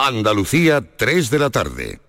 [0.00, 2.00] Andalucía, 3 de la tarde.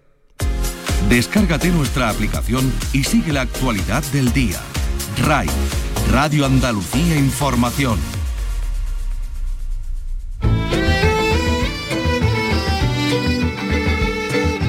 [1.10, 4.60] Descárgate nuestra aplicación y sigue la actualidad del día.
[5.26, 5.48] RAI,
[6.12, 7.98] Radio Andalucía Información.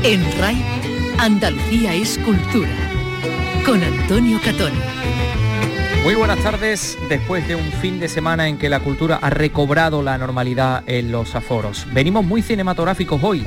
[0.03, 0.65] En RAI,
[1.19, 2.75] Andalucía es cultura.
[3.67, 4.73] Con Antonio Catón.
[6.03, 10.03] Muy buenas tardes, después de un fin de semana en que la cultura ha recobrado
[10.03, 11.87] la normalidad en los aforos.
[11.93, 13.45] Venimos muy cinematográficos hoy.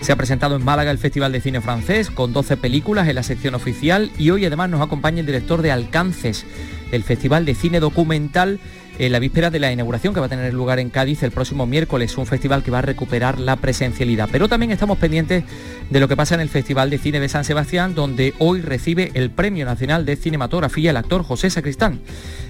[0.00, 3.22] Se ha presentado en Málaga el Festival de Cine Francés con 12 películas en la
[3.22, 6.44] sección oficial y hoy además nos acompaña el director de Alcances,
[6.90, 8.58] el Festival de Cine Documental
[8.98, 11.66] en la víspera de la inauguración que va a tener lugar en Cádiz el próximo
[11.66, 14.28] miércoles, un festival que va a recuperar la presencialidad.
[14.30, 15.44] Pero también estamos pendientes
[15.90, 19.10] de lo que pasa en el Festival de Cine de San Sebastián, donde hoy recibe
[19.14, 22.00] el Premio Nacional de Cinematografía el actor José Sacristán.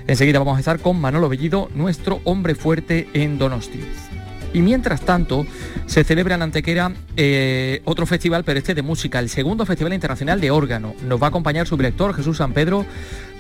[0.07, 3.81] Enseguida vamos a estar con Manolo Bellido, nuestro hombre fuerte en Donosti.
[4.53, 5.47] Y mientras tanto,
[5.87, 10.41] se celebra en Antequera eh, otro festival, pero este de música, el segundo Festival Internacional
[10.41, 10.95] de Órgano.
[11.07, 12.85] Nos va a acompañar su director, Jesús San Pedro,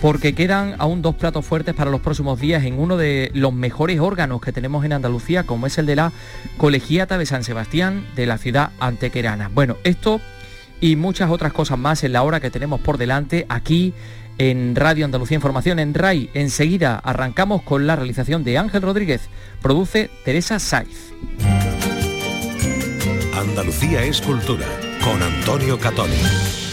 [0.01, 4.01] porque quedan aún dos platos fuertes para los próximos días en uno de los mejores
[4.01, 6.13] órganos que tenemos en Andalucía, como es el de la
[6.57, 9.51] Colegiata de San Sebastián de la ciudad antequerana.
[9.53, 10.21] Bueno, esto
[10.81, 13.95] y muchas otras cosas más en la hora que tenemos por delante aquí
[14.51, 16.29] en Radio Andalucía Información en RAI.
[16.35, 19.29] Enseguida arrancamos con la realización de Ángel Rodríguez.
[19.61, 21.13] Produce Teresa Saiz.
[23.35, 24.67] Andalucía es cultura
[25.05, 26.72] con Antonio Catoni.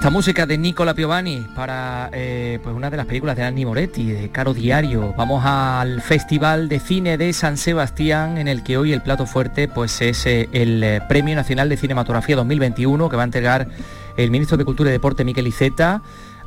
[0.00, 4.10] Esta música de Nicola Piovani para eh, pues una de las películas de Anni Moretti,
[4.10, 8.94] de Caro Diario, vamos al Festival de Cine de San Sebastián, en el que hoy
[8.94, 13.24] el plato fuerte pues es eh, el eh, Premio Nacional de Cinematografía 2021 que va
[13.24, 13.68] a entregar
[14.16, 16.00] el ministro de Cultura y Deporte Miquel Iceta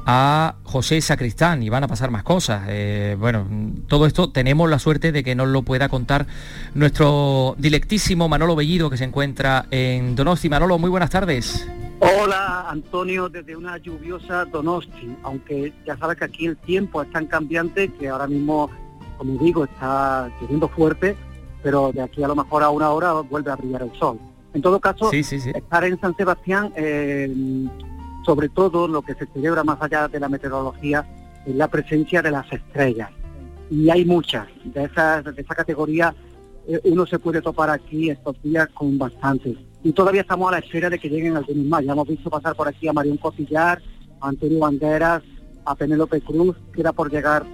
[0.03, 2.63] a José Sacristán y van a pasar más cosas.
[3.19, 3.46] bueno,
[3.88, 6.25] todo esto tenemos la suerte de que nos lo pueda contar
[6.74, 10.50] nuestro directísimo Manolo Bellido que se encuentra en Donosti.
[10.50, 11.68] Manolo, muy buenas tardes.
[12.06, 17.28] Hola Antonio, desde una lluviosa Donosti, aunque ya sabes que aquí el tiempo es tan
[17.28, 18.69] cambiante que ahora mismo,
[19.18, 21.16] como digo, está lloviendo fuerte,
[21.62, 24.19] pero de aquí a lo mejor a una hora vuelve a brillar el sol.
[24.53, 27.34] En todo caso, estar en San Sebastián, eh,
[28.25, 31.08] sobre todo lo que se celebra más allá de la meteorología,
[31.46, 33.12] es la presencia de las estrellas.
[33.69, 36.13] Y hay muchas, de, esas, de esa categoría
[36.68, 40.60] eh, uno se puede topar aquí estos días con bastantes y todavía estamos a la
[40.60, 41.84] espera de que lleguen algunos más.
[41.84, 43.82] Ya hemos visto pasar por aquí a Marión Cotillar,
[44.22, 45.22] a Antonio Banderas,
[45.66, 47.46] a Penélope Cruz, que era por llegar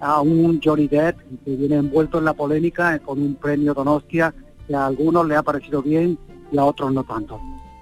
[0.00, 4.34] a un Johnny Depp, que viene envuelto en la polémica eh, con un premio Donostia,
[4.66, 6.18] que a algunos le ha parecido bien
[6.52, 7.40] y a otros no tanto.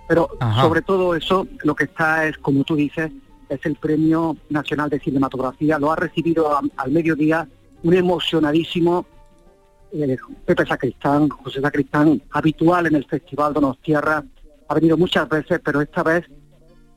[0.08, 3.12] Pero sobre todo eso, lo que está es, como tú dices,
[3.48, 5.78] es el Premio Nacional de Cinematografía.
[5.78, 7.46] Lo ha recibido al mediodía
[7.82, 9.04] un emocionadísimo
[9.92, 14.24] eh, Pepe Sacristán, José Sacristán, habitual en el Festival Donostierra,
[14.68, 16.24] ha venido muchas veces, pero esta vez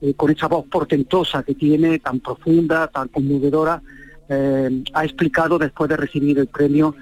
[0.02, 3.82] eh, con esa voz portentosa que tiene, tan profunda, tan conmovedora,
[4.28, 6.96] eh, ha explicado después de recibir el premio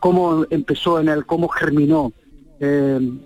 [0.00, 2.12] cómo empezó en él, cómo germinó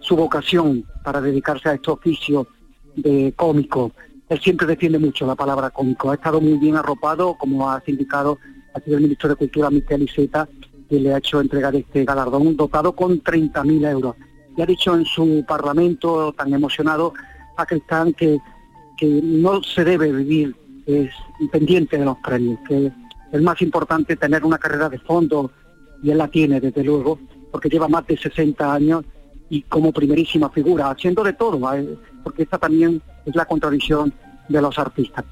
[0.00, 2.46] su vocación para dedicarse a este oficio
[2.94, 3.90] de cómico.
[4.28, 6.10] Él siempre defiende mucho la palabra cómico.
[6.10, 8.38] Ha estado muy bien arropado, como ha indicado
[8.74, 10.48] ha sido el ministro de Cultura, Miquel Iseta,
[10.92, 14.14] que le ha hecho entregar este galardón, dotado con 30.000 euros.
[14.54, 17.14] Y ha dicho en su parlamento, tan emocionado,
[17.56, 18.38] a Cristán, que,
[18.98, 20.54] que no se debe vivir
[20.84, 21.10] es,
[21.50, 22.92] pendiente de los premios, que
[23.32, 25.50] es más importante tener una carrera de fondo,
[26.02, 27.18] y él la tiene, desde luego,
[27.50, 29.02] porque lleva más de 60 años
[29.48, 31.58] y como primerísima figura, haciendo de todo,
[32.22, 34.12] porque esta también es la contradicción
[34.46, 35.24] de los artistas.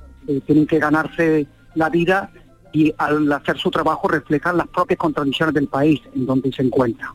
[0.46, 2.32] Tienen que ganarse la vida
[2.72, 7.12] y al hacer su trabajo reflejan las propias contradicciones del país en donde se encuentra.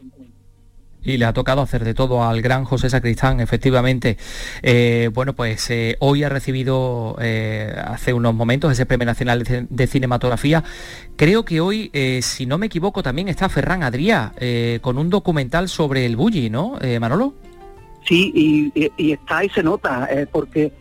[1.06, 4.18] Y le ha tocado hacer de todo al gran José Sacristán, efectivamente.
[4.64, 9.88] Eh, bueno, pues eh, hoy ha recibido eh, hace unos momentos ese Premio Nacional de,
[9.88, 10.64] Cinematografía.
[11.16, 11.92] Creo que hoy,
[12.24, 14.32] si no me equivoco, también está Ferran Adrià
[14.82, 17.36] con un documental sobre el bully, ¿no, Manolo?
[18.04, 20.74] Sí, y, y, está y se nota, porque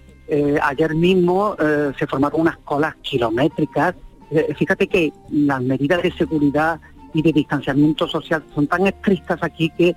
[0.63, 1.55] ayer mismo
[1.99, 3.95] se formaron unas colas kilométricas.
[4.31, 6.81] Eh, fíjate que las medidas de seguridad
[7.13, 9.95] y de distanciamiento social son tan estrictas aquí que,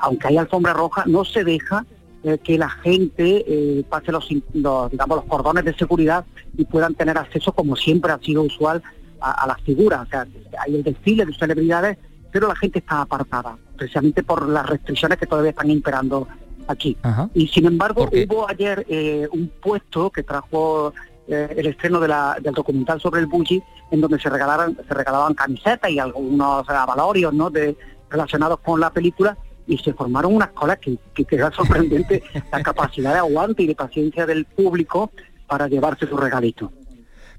[0.00, 1.84] aunque hay alfombra roja, no se deja
[2.42, 6.24] que la gente pase los, digamos, los cordones de seguridad
[6.56, 8.82] y puedan tener acceso, como siempre ha sido usual,
[9.20, 10.06] a, las figuras.
[10.06, 10.26] O sea,
[10.64, 11.98] hay el desfile de celebridades,
[12.32, 16.26] pero la gente está apartada, precisamente por las restricciones que todavía están imperando
[16.66, 16.96] aquí.
[17.34, 20.92] Y sin embargo, hubo ayer eh, un puesto que trajo
[21.28, 24.94] eh, el estreno de la, del documental sobre el Bulli, en donde se regalaban, se
[24.94, 27.50] regalaban camisetas y algunos avalorios ¿no?
[27.50, 27.76] de,
[28.10, 29.36] relacionados con la película
[29.66, 33.74] y se formaron unas colas que, que, era sorprendente la capacidad de aguante y de
[33.74, 35.10] paciencia del público
[35.46, 36.72] para llevarse su regalito.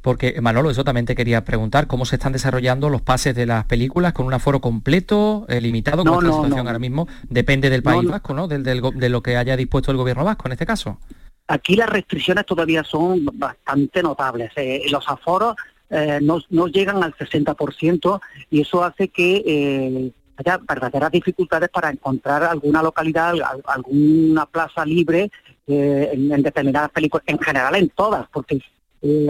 [0.02, 3.66] Porque, Manolo, eso también te quería preguntar, ¿cómo se están desarrollando los pases de las
[3.66, 7.08] películas con un aforo completo, eh, limitado, con la situación ahora mismo?
[7.30, 8.48] Depende del País Vasco, ¿no?
[8.48, 11.00] Del, de lo que haya dispuesto el gobierno vasco en este caso.
[11.48, 14.52] Aquí las restricciones todavía son bastante notables.
[14.56, 15.56] Eh, los aforos
[15.90, 22.84] eh, no, llegan al 60% y eso hace que haya verdaderas dificultades para encontrar alguna
[22.84, 23.34] localidad,
[23.66, 25.32] alguna plaza libre
[25.66, 28.62] en, en, determinadas películas, en general en todas, porque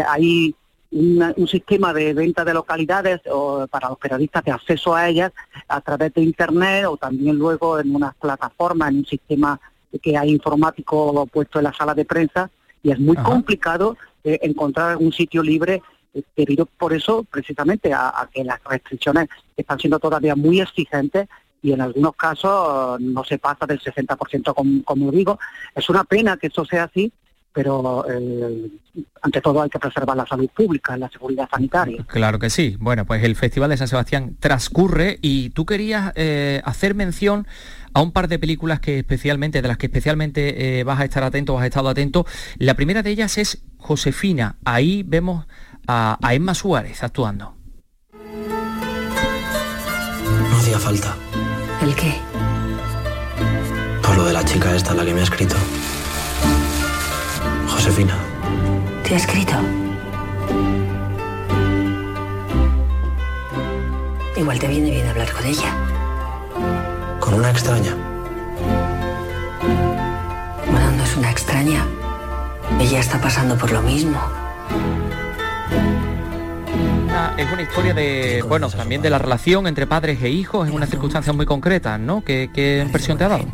[0.07, 0.53] hay
[0.91, 5.31] un sistema de venta de localidades o para los periodistas de acceso a ellas
[5.67, 9.59] a través de internet o también luego en unas plataformas, en un sistema
[10.01, 12.49] que hay informático puesto en la sala de prensa
[12.83, 15.81] y es muy complicado eh, encontrar un sitio libre
[16.13, 21.27] eh, debido por eso precisamente a, que las restricciones están siendo todavía muy exigentes
[21.61, 25.39] y en algunos casos no se pasa del 60% como, como digo.
[25.75, 27.11] Es una pena que eso sea así
[27.53, 28.69] pero eh,
[29.21, 32.03] ante todo hay que preservar la salud pública, la seguridad sanitaria.
[32.07, 32.77] Claro que sí.
[32.79, 37.47] Bueno, pues el Festival de San Sebastián transcurre y tú querías eh, hacer mención
[37.93, 41.23] a un par de películas que especialmente, de las que especialmente eh, vas a estar
[41.23, 42.25] atento, has estado atento.
[42.57, 44.57] La primera de ellas es Josefina.
[44.63, 45.47] Ahí vemos
[45.87, 47.55] a, a Emma Suárez actuando.
[50.49, 51.15] No hacía falta.
[51.81, 52.13] ¿El qué?
[54.03, 55.55] Por lo de la chica esta, la que me ha escrito.
[57.77, 58.17] Josefina.
[59.03, 59.53] ¿Te ha escrito?
[64.35, 65.75] Igual te viene bien hablar con ella.
[67.19, 67.95] ¿Con una extraña?
[70.71, 71.85] Bueno, no es una extraña.
[72.79, 74.19] Ella está pasando por lo mismo.
[77.37, 80.89] es una historia de, bueno, también de la relación entre padres e hijos en unas
[80.89, 82.23] circunstancias muy concretas, ¿no?
[82.23, 83.45] ¿Qué, qué impresión te ha dado?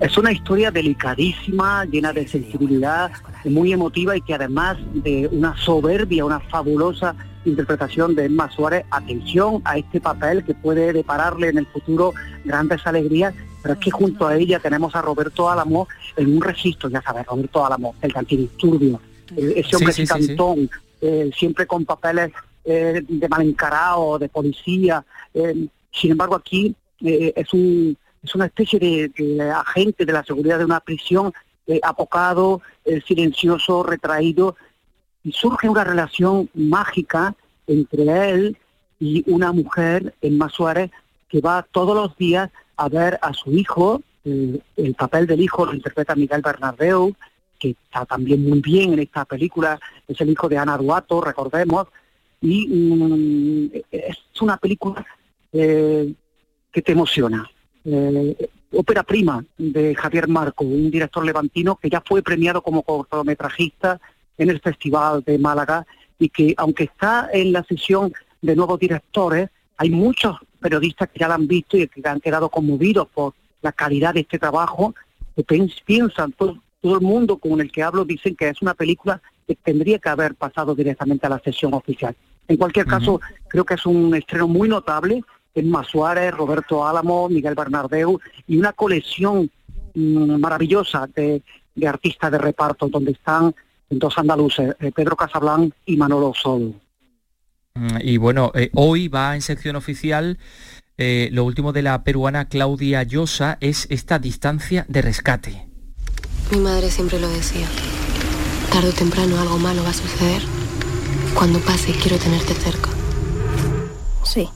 [0.00, 3.10] Es una historia delicadísima, llena de sensibilidad,
[3.50, 7.14] muy emotiva y que además de una soberbia, una fabulosa
[7.44, 12.12] interpretación de Emma Suárez, atención a este papel que puede depararle en el futuro
[12.44, 16.88] grandes alegrías, pero es que junto a ella tenemos a Roberto Álamo en un registro,
[16.88, 19.00] ya sabes, Roberto Álamo, el cantidisturbio,
[19.36, 20.70] eh, ese hombre cantón,
[21.00, 22.32] eh, siempre con papeles
[22.64, 25.04] eh, de mal encarado, de policía.
[25.92, 30.80] sin embargo, aquí es, un, es una especie de agente de la seguridad de una
[30.80, 31.32] prisión
[31.66, 32.62] eh, apocado,
[33.06, 34.56] silencioso, retraído,
[35.24, 37.34] y surge una relación mágica
[37.66, 38.56] entre él
[39.00, 40.90] y una mujer, Emma Suárez,
[41.28, 45.74] que va todos los días a ver a su hijo, el, papel del hijo lo
[45.74, 47.14] interpreta Miguel Bernardeu,
[47.58, 51.88] que está también muy bien en esta película, es el hijo de Ana Duato, recordemos,
[52.40, 55.04] y mm, es una película
[55.52, 56.12] eh,
[56.70, 57.48] que te emociona.
[57.84, 64.00] Eh, ópera prima de Javier Marco, un director levantino que ya fue premiado como cortometrajista
[64.38, 65.86] en el Festival de Málaga
[66.18, 71.28] y que aunque está en la sesión de nuevos directores, hay muchos periodistas que ya
[71.28, 74.94] la han visto y que han quedado conmovidos por la calidad de este trabajo,
[75.34, 79.56] que piensan, todo, el mundo con el que hablo dicen que es una película que
[79.56, 82.14] tendría que haber pasado directamente a la sesión oficial.
[82.48, 85.24] En cualquier caso, creo que es un estreno muy notable
[85.56, 89.50] Emma Suárez, Roberto Álamo, Miguel Bernardeu y una colección
[89.94, 91.42] mm, maravillosa de,
[91.86, 93.54] artistas de reparto donde están
[93.88, 96.74] dos andaluces, eh, Pedro Casablanc y Manolo Sol.
[97.74, 100.38] Mm, y bueno, eh, hoy va en sección oficial
[100.98, 105.68] eh, lo último de la peruana Claudia Llosa es esta distancia de rescate.
[106.50, 107.66] Mi madre siempre lo decía.
[108.70, 110.42] Tarde o temprano algo malo va a suceder.
[111.34, 112.90] Cuando pase quiero tenerte cerca.
[114.24, 114.48] Sí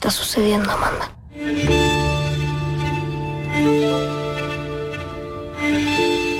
[0.00, 1.14] está sucediendo, Amanda.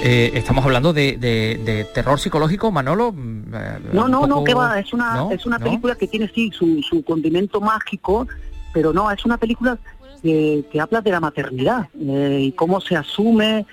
[0.03, 3.13] Eh, estamos hablando de, terror psicológico, Manolo.
[3.13, 6.51] Mm, eh, no, no, no, que va, es una, es una película que tiene sí
[6.51, 8.27] su, condimento mágico,
[8.73, 9.77] pero no, es una película
[10.23, 13.67] que, habla de la maternidad eh, y cómo se asume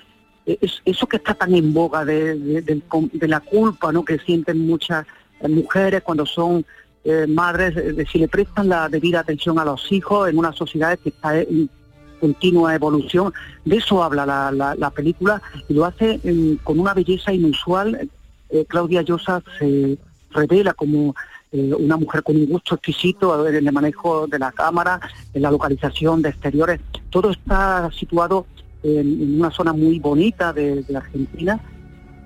[0.84, 2.82] eso que está tan en boga de,
[3.20, 4.04] la culpa ¿no?
[4.04, 5.06] que sienten muchas
[5.46, 6.64] mujeres cuando son
[7.08, 10.98] eh, madres, de si le prestan la debida atención a los hijos en una sociedad
[10.98, 11.70] que está en
[12.20, 13.32] continua evolución.
[13.64, 16.20] De eso habla la, película y lo hace
[16.62, 18.10] con una belleza inusual.
[18.50, 19.96] Eh, Claudia Llosa se
[20.32, 21.14] revela como
[21.50, 25.00] eh, una mujer con un gusto exquisito en el manejo de la cámara,
[25.32, 26.78] en la localización de exteriores.
[27.08, 28.44] Todo está situado
[28.82, 31.58] en, una zona muy bonita de, Argentina,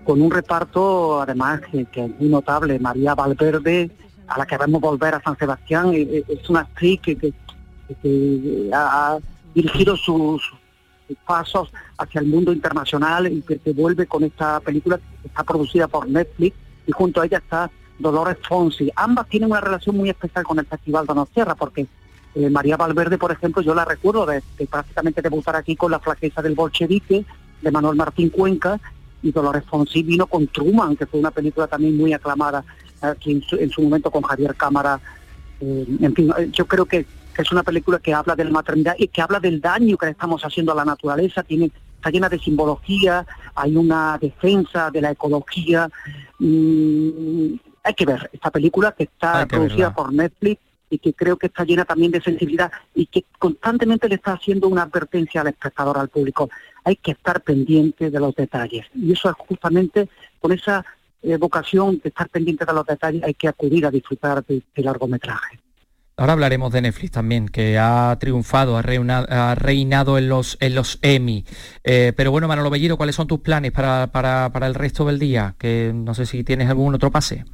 [0.02, 2.80] con un reparto además que, es muy notable.
[2.80, 3.92] María Valverde,
[4.32, 7.32] a la que vemos volver a San Sebastián, es una actriz que,
[8.72, 9.18] ha
[9.54, 10.52] dirigido sus,
[11.26, 16.08] pasos hacia el mundo internacional y que, vuelve con esta película que está producida por
[16.08, 18.90] Netflix y junto a ella está Dolores Fonsi.
[18.96, 21.86] Ambas tienen una relación muy especial con el Festival de Tierra porque
[22.34, 26.40] eh, María Valverde, por ejemplo, yo la recuerdo de, prácticamente debutar aquí con La flaqueza
[26.40, 27.26] del bolchevique
[27.60, 28.80] de Manuel Martín Cuenca
[29.22, 32.64] y Dolores Fonsi vino con Truman, que fue una película también muy aclamada
[33.02, 35.00] aquí en su, momento con Javier Cámara.
[35.60, 37.06] Eh, en fin, eh, yo creo que,
[37.36, 40.12] es una película que habla de la maternidad y que habla del daño que le
[40.12, 45.12] estamos haciendo a la naturaleza, tiene está llena de simbología, hay una defensa de la
[45.12, 45.88] ecología.
[46.40, 47.54] Mm,
[47.84, 51.64] hay que ver esta película que está producida por Netflix y que creo que está
[51.64, 56.08] llena también de sensibilidad y que constantemente le está haciendo una advertencia al espectador, al
[56.08, 56.50] público.
[56.84, 58.84] Hay que estar pendiente de los detalles.
[58.94, 60.08] Y eso es justamente
[60.40, 60.84] con esa
[61.22, 64.82] eh, vocación de estar pendiente de los detalles hay que acudir a disfrutar de este
[64.82, 65.58] largometraje.
[66.16, 71.44] Ahora hablaremos de Netflix también, que ha triunfado, ha reinado, en los, en los Emmy.
[71.84, 75.18] Eh, pero bueno, Manolo Bellido, ¿cuáles son tus planes para, para, para el resto del
[75.18, 75.54] día?
[75.58, 77.44] Que no sé si tienes algún otro pase.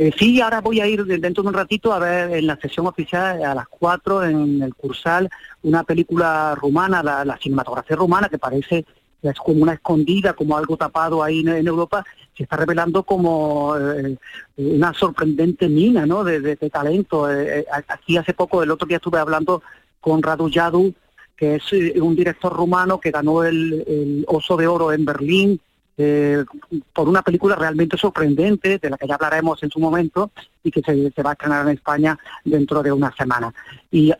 [0.00, 2.86] Eh, sí, ahora voy a ir dentro de un ratito a ver en la sesión
[2.86, 5.28] oficial a las 4 en el Cursal
[5.62, 8.86] una película rumana, la, cinematografía rumana, que parece
[9.22, 12.04] es como una escondida, como algo tapado ahí en, Europa,
[12.36, 14.16] se está revelando como eh,
[14.56, 16.24] una sorprendente mina ¿no?
[16.24, 17.30] de, talento.
[17.30, 19.62] Eh, aquí hace poco, el otro día estuve hablando
[20.00, 20.94] con Radu Yadu,
[21.36, 25.60] que es un director rumano que ganó el Oso de Oro en Berlín,
[25.98, 26.44] eh,
[26.92, 30.30] por una película realmente sorprendente, de la que ya hablaremos en su momento,
[30.62, 33.52] y que se, va a estrenar en España dentro de una semana.
[33.90, 34.12] Y,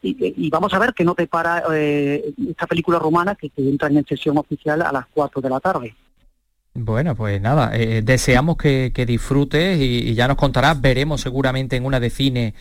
[0.50, 4.38] vamos a ver que no te para eh, esta película romana que, entra en sesión
[4.38, 5.94] oficial a las 4 de la tarde.
[6.74, 12.00] Bueno, pues nada, eh, deseamos que, disfrutes y, ya nos contarás, veremos seguramente en una
[12.00, 12.54] de cine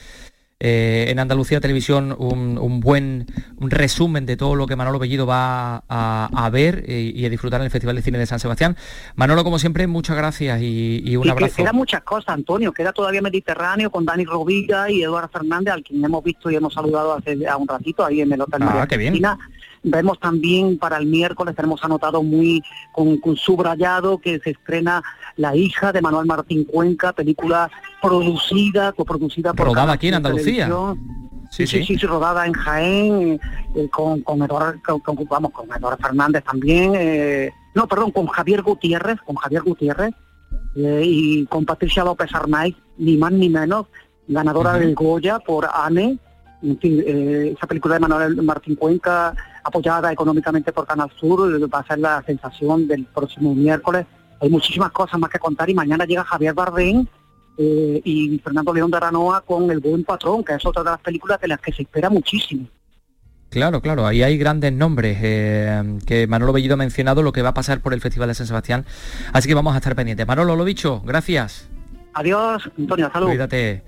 [0.59, 3.27] eh, en Andalucía Televisión un, buen
[3.59, 7.71] resumen de todo lo que Manolo Bellido va a, ver y, a disfrutar en el
[7.71, 8.75] Festival de Cine de San Sebastián.
[9.15, 11.57] Manolo, como siempre, muchas gracias y, un abrazo.
[11.57, 12.71] Queda muchas cosas, Antonio.
[12.71, 16.73] Queda todavía Mediterráneo con Dani Rovilla y Eduardo Fernández, al quien hemos visto y hemos
[16.73, 19.21] saludado hace un ratito ahí en el Hotel ah, qué bien.
[19.89, 25.03] Vemos también para el miércoles, tenemos anotado muy con, subrayado que se estrena
[25.35, 27.69] La hija de Manuel Martín Cuenca, película
[28.01, 29.67] producida, coproducida por...
[29.67, 30.67] Rodada aquí en Andalucía.
[30.67, 33.39] Sí sí, sí, sí, rodada en Jaén,
[33.75, 34.79] eh, con, con, Eduardo,
[35.29, 40.13] vamos, con Eduardo Fernández también, eh, no, perdón, con Javier Gutiérrez, con Javier Gutiérrez,
[40.75, 43.87] eh, y con Patricia López Arnaiz, ni más ni menos,
[44.27, 46.19] ganadora del Goya por ANE,
[46.63, 47.03] en fin,
[47.55, 49.33] esa película de Manuel Martín Cuenca
[49.67, 51.39] apoyada económicamente por Canal Sur,
[51.73, 54.05] va a ser la sensación del próximo miércoles.
[54.41, 57.05] Hay muchísimas cosas más que contar y mañana llega Javier Bardem
[57.57, 60.99] eh, y Fernando León de Aranoa con El Buen Patrón, que es otra de las
[60.99, 62.67] películas de las que se espera muchísimo.
[63.49, 67.49] Claro, claro, ahí hay grandes nombres eh, que Manolo Bellido ha mencionado lo que va
[67.49, 68.85] a pasar por el Festival de San Sebastián,
[69.31, 70.27] así que vamos a estar pendientes.
[70.27, 71.69] Manolo, lo dicho, gracias.
[72.13, 73.27] Adiós, Antonio, salud.
[73.27, 73.83] Cuídate.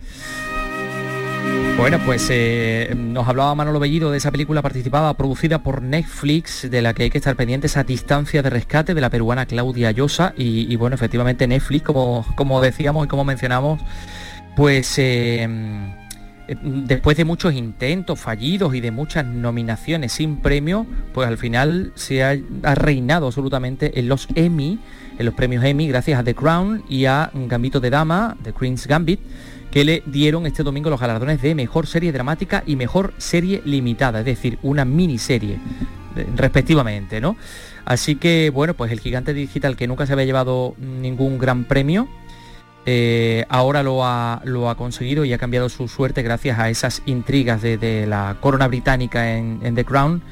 [1.79, 6.81] Bueno, pues eh, nos hablaba Manolo Bellido de esa película participada, producida por Netflix, de
[6.81, 10.33] la que hay que estar pendientes a distancia de rescate de la peruana Claudia Llosa.
[10.37, 13.81] Y, bueno, efectivamente Netflix, como, como decíamos y como mencionamos,
[14.57, 15.47] pues eh,
[16.61, 22.25] después de muchos intentos fallidos y de muchas nominaciones sin premio, pues al final se
[22.25, 24.79] ha, ha reinado absolutamente en los Emmy,
[25.17, 28.85] en los premios Emmy, gracias a The Crown y a Gambito de Dama, The Queen's
[28.85, 29.21] Gambit
[29.71, 34.19] que le dieron este domingo los galardones de Mejor Serie Dramática y Mejor Serie Limitada,
[34.19, 35.59] es decir, una miniserie,
[36.15, 37.35] eh, respectivamente, ¿no?
[37.85, 42.07] Así que, bueno, pues el gigante digital que nunca se había llevado ningún gran premio,
[42.85, 47.03] eh, ahora lo ha, lo ha, conseguido y ha cambiado su suerte gracias a esas
[47.05, 50.23] intrigas de, la corona británica en, en, The Crown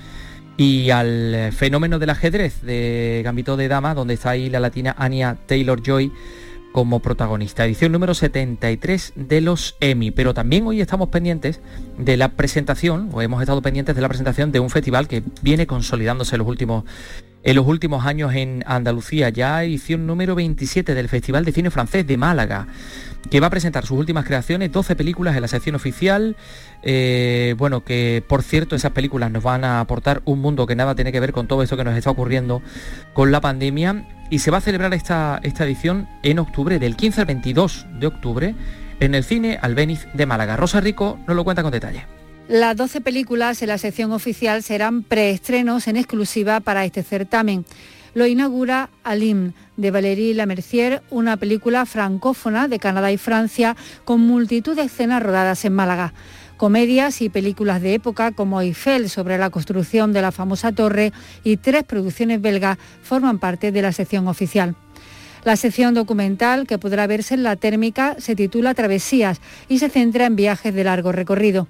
[0.56, 5.38] y al fenómeno del ajedrez de Gambito de Dama, donde está ahí la latina Anya
[5.46, 6.12] Taylor-Joy
[6.78, 7.66] como protagonista.
[7.66, 10.12] Edición número 73 de los Emmy.
[10.12, 11.60] Pero también hoy estamos pendientes
[11.98, 15.66] de la presentación, o hemos estado pendientes de la presentación de un festival que viene
[15.66, 16.84] consolidándose en los últimos
[17.44, 22.06] en los últimos años en Andalucía, ya edición número 27 del Festival de Cine Francés
[22.06, 22.68] de Málaga,
[23.32, 26.36] que va a presentar sus últimas creaciones, 12 películas en la sección oficial,
[26.84, 30.94] eh, bueno, que por cierto esas películas nos van a aportar un mundo que nada
[30.94, 32.62] tiene que ver con todo esto que nos está ocurriendo
[33.14, 37.22] con la pandemia, y se va a celebrar esta, esta edición en octubre, del 15
[37.22, 38.56] al 22 de octubre,
[39.00, 40.58] en el cine Albeniz de Málaga.
[40.58, 42.06] Rosa Rico nos lo cuenta con detalle.
[42.48, 47.66] Las 12 películas en la sección oficial serán preestrenos en exclusiva para este certamen.
[48.14, 54.76] Lo inaugura Alim, de Valérie Lamercier, una película francófona de Canadá y Francia con multitud
[54.76, 56.14] de escenas rodadas en Málaga.
[56.58, 61.58] Comedias y películas de época como Eiffel sobre la construcción de la famosa torre y
[61.58, 64.76] tres producciones belgas forman parte de la sección oficial.
[65.44, 70.26] La sección documental, que podrá verse en la térmica, se titula Travesías y se centra
[70.26, 71.68] en viajes de largo recorrido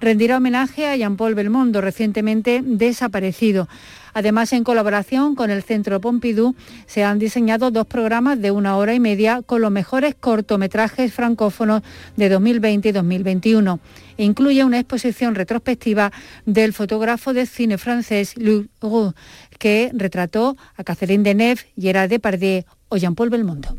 [0.00, 3.68] rendirá homenaje a Jean-Paul Belmondo, recientemente desaparecido.
[4.14, 6.54] Además, en colaboración con el Centro Pompidou,
[6.86, 11.82] se han diseñado dos programas de una hora y media con los mejores cortometrajes francófonos
[12.16, 13.80] de 2020 y 2021.
[14.16, 16.12] incluye una exposición retrospectiva
[16.46, 19.12] del fotógrafo de cine francés Luc Roux,
[19.58, 23.74] que retrató a Catherine Deneuve, Gerard Depardieu o Jean-Paul Belmondo.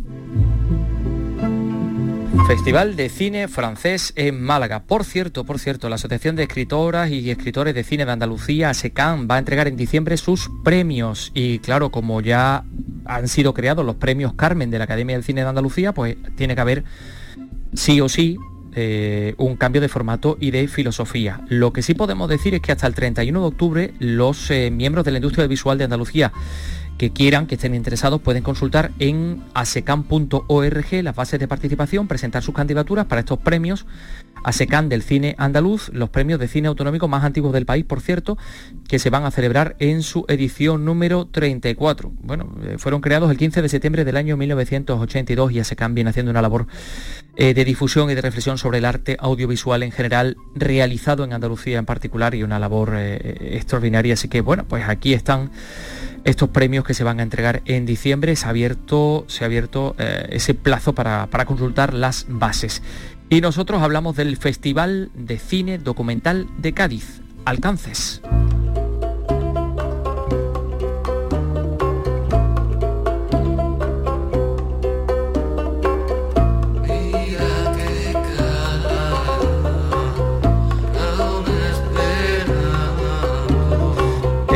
[2.48, 4.84] Festival de Cine Francés en Málaga.
[4.84, 9.28] Por cierto, por cierto, la Asociación de Escritoras y Escritores de Cine de Andalucía, ASECAN,
[9.30, 11.32] va a entregar en diciembre sus premios.
[11.34, 12.64] Y claro, como ya
[13.06, 16.54] han sido creados los premios Carmen de la Academia del Cine de Andalucía, pues tiene
[16.54, 16.84] que haber
[17.74, 18.38] sí o sí
[18.76, 21.42] eh, un cambio de formato y de filosofía.
[21.48, 25.04] Lo que sí podemos decir es que hasta el 31 de octubre los eh, miembros
[25.04, 26.32] de la industria visual de Andalucía
[26.98, 32.56] que quieran, que estén interesados, pueden consultar en asecam.org las bases de participación, presentar sus
[32.56, 33.86] candidaturas para estos premios
[34.46, 38.38] ASECAN del cine andaluz, los premios de cine autonómico más antiguos del país, por cierto,
[38.88, 42.12] que se van a celebrar en su edición número 34.
[42.22, 46.30] Bueno, eh, fueron creados el 15 de septiembre del año 1982 y ASECAN viene haciendo
[46.30, 46.68] una labor
[47.38, 51.80] eh, de difusión y de reflexión sobre el arte audiovisual en general, realizado en Andalucía
[51.80, 54.14] en particular y una labor eh, extraordinaria.
[54.14, 55.50] Así que bueno, pues aquí están
[56.26, 58.36] estos premios que se van a entregar en diciembre.
[58.36, 62.82] Se ha abierto, se ha abierto eh, ese plazo para, para consultar las bases.
[63.30, 68.22] Y nosotros hablamos del Festival de Cine Documental de Cádiz, Alcances.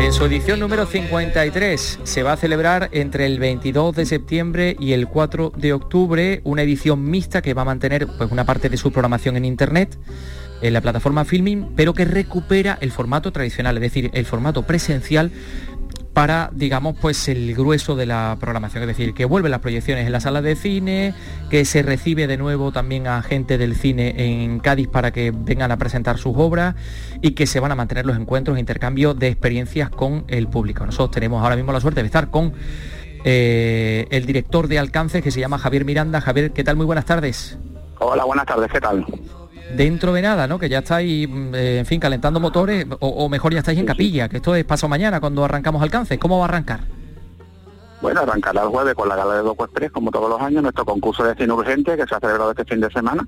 [0.09, 4.93] En su edición número 53 se va a celebrar entre el 22 de septiembre y
[4.93, 8.77] el 4 de octubre una edición mixta que va a mantener pues, una parte de
[8.77, 9.99] su programación en internet
[10.63, 15.31] en la plataforma Filming, pero que recupera el formato tradicional, es decir, el formato presencial
[16.19, 20.11] para, digamos, pues el grueso de la programación, es decir, que vuelven las proyecciones en
[20.11, 21.13] la sala de cine,
[21.49, 25.71] que se recibe de nuevo también a gente del cine en Cádiz para que vengan
[25.71, 26.75] a presentar sus obras
[27.21, 30.85] y que se van a mantener los encuentros e intercambio de experiencias con el público.
[30.85, 32.51] Nosotros tenemos ahora mismo la suerte de estar con
[33.23, 36.19] eh, el director de Alcance que se llama Javier Miranda.
[36.19, 36.75] Javier, ¿qué tal?
[36.75, 37.57] Muy buenas tardes.
[37.99, 39.05] Hola, buenas tardes, ¿qué tal?
[39.75, 40.59] Dentro de nada, ¿no?
[40.59, 44.29] Que ya estáis, mm, eh, en fin, calentando motores, o, mejor ya estáis en capilla,
[44.29, 46.17] que esto es paso mañana cuando arrancamos alcance.
[46.17, 46.81] ¿Cómo va a arrancar?
[48.01, 50.85] Bueno, arrancará el jueves con la gala de Doco Express, como todos los años, nuestro
[50.85, 53.27] concurso de cine urgente que se ha celebrado este fin de semana.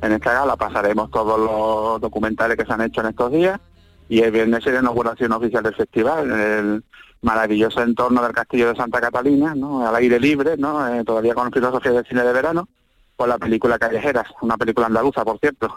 [0.00, 3.60] En esta gala pasaremos todos los documentales que se han hecho en estos días
[4.08, 6.84] y el viernes será la inauguración oficial del festival, en el
[7.22, 9.86] maravilloso entorno del Castillo de Santa Catalina, ¿no?
[9.86, 10.86] al aire libre, ¿no?
[10.88, 12.68] Eh, todavía con filosofía de cine de verano
[13.16, 15.74] por la película Callejeras, una película andaluza, por cierto.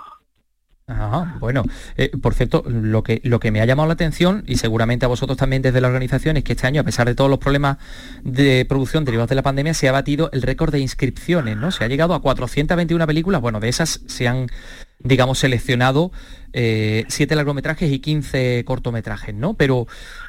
[0.90, 1.64] Ajá, bueno,
[1.98, 5.08] eh, por cierto, lo que, lo que me ha llamado la atención, y seguramente a
[5.08, 7.78] vosotros también desde la organización, es que este año, a pesar de todos los problemas
[8.24, 11.70] de producción derivados de la pandemia, se ha batido el récord de inscripciones, ¿no?
[11.72, 14.48] Se ha llegado a 421 películas, bueno, de esas se han
[15.00, 16.12] digamos, seleccionado
[16.52, 19.54] eh, siete largometrajes y 15 cortometrajes, ¿no?
[19.54, 19.88] Pero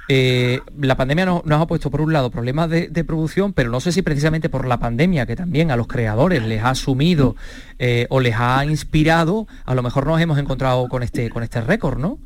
[0.08, 3.90] eh, la pandemia nos, ha puesto, por un lado, problemas de, producción, pero no sé
[3.90, 7.36] si precisamente por la pandemia, que también a los creadores les ha sumido
[7.78, 11.60] eh, o les ha inspirado, a lo mejor nos hemos encontrado con este, con este
[11.62, 12.18] récord, ¿no?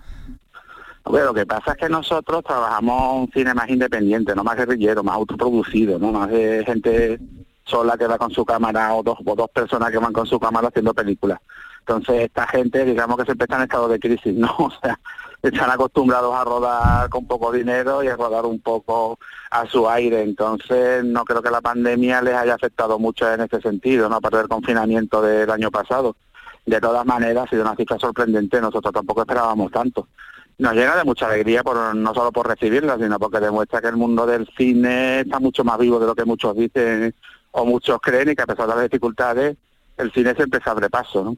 [1.05, 5.05] Bueno, lo que pasa es que nosotros trabajamos un cine más independiente, no más guerrillero,
[5.05, 6.13] más autoproducido, ¿no?
[6.13, 7.21] Más de gente
[7.65, 10.41] sola que va con su cámara o dos, o dos personas que van con su
[10.41, 11.39] cámara haciendo películas.
[11.87, 14.49] Entonces esta gente, digamos que siempre está en estado de crisis, ¿no?
[14.59, 14.99] O sea,
[15.43, 19.19] están acostumbrados a rodar con poco dinero y a rodar un poco
[19.51, 20.23] a su aire.
[20.23, 24.17] Entonces, no creo que la pandemia les haya afectado mucho en ese sentido, ¿no?
[24.17, 26.17] Aparte del confinamiento del año pasado.
[26.65, 30.09] De todas maneras, ha sido una cifra sorprendente, nosotros tampoco esperábamos tanto.
[30.57, 33.97] Nos llena de mucha alegría, por, no solo por recibirla, sino porque demuestra que el
[33.97, 37.15] mundo del cine está mucho más vivo de lo que muchos dicen
[37.51, 39.59] o muchos creen y que a pesar de las dificultades,
[39.97, 41.25] el cine siempre se abre paso.
[41.25, 41.37] ¿no?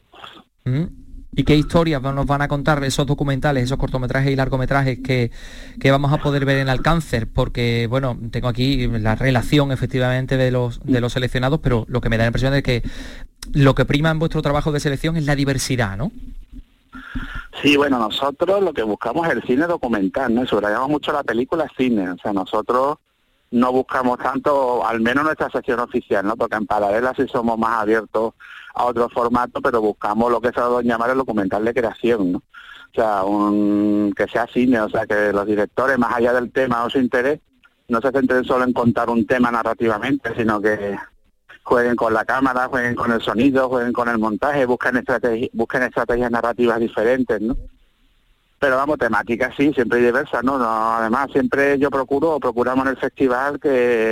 [0.64, 1.06] Mm.
[1.38, 5.30] ¿Y qué historias nos van a contar esos documentales, esos cortometrajes y largometrajes que,
[5.90, 7.28] vamos a poder ver en Alcáncer?
[7.30, 12.08] Porque, bueno, tengo aquí la relación efectivamente de los, de los seleccionados, pero lo que
[12.08, 12.82] me da la impresión es que
[13.52, 16.10] lo que prima en vuestro trabajo de selección es la diversidad, ¿no?
[17.60, 20.42] Sí, bueno, nosotros lo que buscamos es el cine documental, ¿no?
[20.42, 22.10] Y subrayamos mucho la película cine.
[22.10, 22.96] O sea, nosotros
[23.50, 26.36] no buscamos tanto, al menos nuestra sección oficial, ¿no?
[26.36, 28.34] Porque en paralela sí somos más abiertos
[28.74, 32.32] a otro formato, pero buscamos lo que se va a llamar el documental de creación,
[32.32, 32.38] ¿no?
[32.38, 36.84] O sea, un, que sea cine, o sea, que los directores, más allá del tema
[36.84, 37.40] o su interés,
[37.88, 40.96] no se centren solo en contar un tema narrativamente, sino que
[41.62, 45.82] jueguen con la cámara, jueguen con el sonido, jueguen con el montaje, busquen, estrategias busquen
[45.82, 47.56] estrategias narrativas diferentes, ¿no?
[48.66, 50.58] Pero vamos, temáticas sí, siempre diversas, ¿no?
[50.58, 50.66] ¿no?
[50.68, 53.70] Además, siempre yo procuro, procuramos en el festival que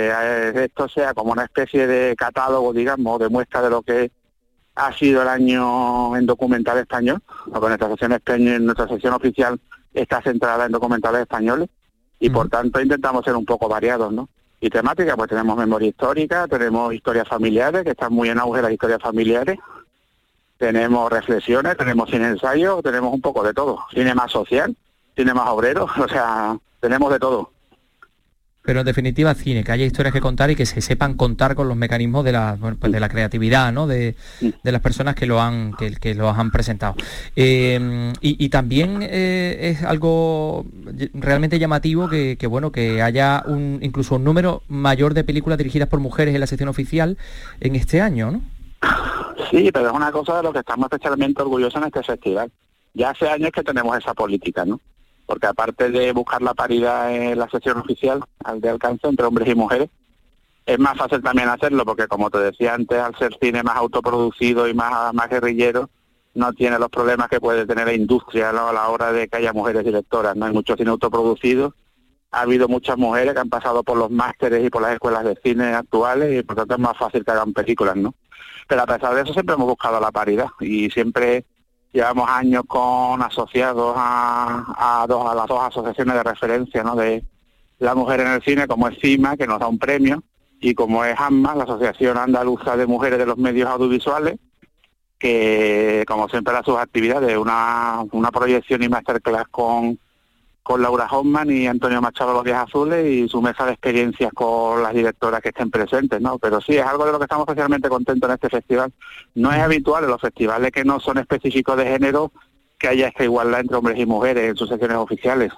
[0.09, 4.11] eh, esto sea como una especie de catálogo, digamos, de muestra de lo que
[4.75, 9.59] ha sido el año en documental español, porque nuestra sección, nuestra sección oficial
[9.93, 11.67] está centrada en documentales españoles
[12.17, 14.29] y por tanto intentamos ser un poco variados, ¿no?
[14.61, 18.71] Y temática, pues tenemos memoria histórica, tenemos historias familiares, que están muy en auge las
[18.71, 19.59] historias familiares,
[20.57, 24.75] tenemos reflexiones, tenemos cine ensayo, tenemos un poco de todo, cine más social,
[25.15, 27.51] cine más obrero, o sea, tenemos de todo.
[28.65, 31.67] Pero en definitiva cine, que haya historias que contar y que se sepan contar con
[31.67, 33.85] los mecanismos de la, pues de la creatividad, ¿no?
[33.85, 34.15] De,
[34.63, 36.95] las personas que lo han, que, que lo han presentado.
[37.35, 40.65] Eh, y, también eh, es algo
[41.13, 45.99] realmente llamativo que, bueno, que haya un, incluso un número mayor de películas dirigidas por
[45.99, 47.19] mujeres en la sección oficial
[47.59, 48.41] en este año, ¿no?
[49.49, 52.51] Sí, pero es una cosa de lo que estamos especialmente orgullosos en este festival.
[52.93, 54.79] Ya hace años que tenemos esa política, ¿no?
[55.25, 59.47] porque aparte de buscar la paridad en la sesión oficial al de alcance entre hombres
[59.49, 59.89] y mujeres,
[60.65, 64.67] es más fácil también hacerlo porque como te decía antes, al ser cine más autoproducido
[64.67, 65.89] y más, más guerrillero,
[66.33, 69.53] no tiene los problemas que puede tener la industria a la hora de que haya
[69.53, 70.35] mujeres directoras.
[70.35, 71.73] No hay mucho cine autoproducido.
[72.31, 75.39] Ha habido muchas mujeres que han pasado por los másteres y por las escuelas de
[75.41, 78.13] cine actuales y por tanto es más fácil que hagan películas, ¿no?
[78.67, 81.45] Pero a pesar de eso siempre hemos buscado la paridad y siempre
[81.95, 86.93] Llevamos años con asociados a, a, dos, a las dos asociaciones de referencia ¿no?
[86.93, 87.23] de
[87.79, 90.21] la mujer en el cine, como es CIMA, que nos da un premio,
[90.59, 94.35] y como es AMMA, la Asociación Andaluza de Mujeres de los Medios Audiovisuales,
[95.17, 99.97] que como siempre las sus actividades, una, una proyección y masterclass con
[100.65, 104.81] con Laura Hoffman y Antonio Machado Los Días Azules y su mesa de experiencias con
[104.81, 106.39] las directoras que estén presentes, ¿no?
[106.39, 108.91] Pero sí, es algo de lo que estamos especialmente contentos en este festival.
[109.35, 112.31] No es habitual en los festivales que no son específicos de género
[112.79, 115.51] que haya esta igualdad entre hombres y mujeres en sus sesiones oficiales.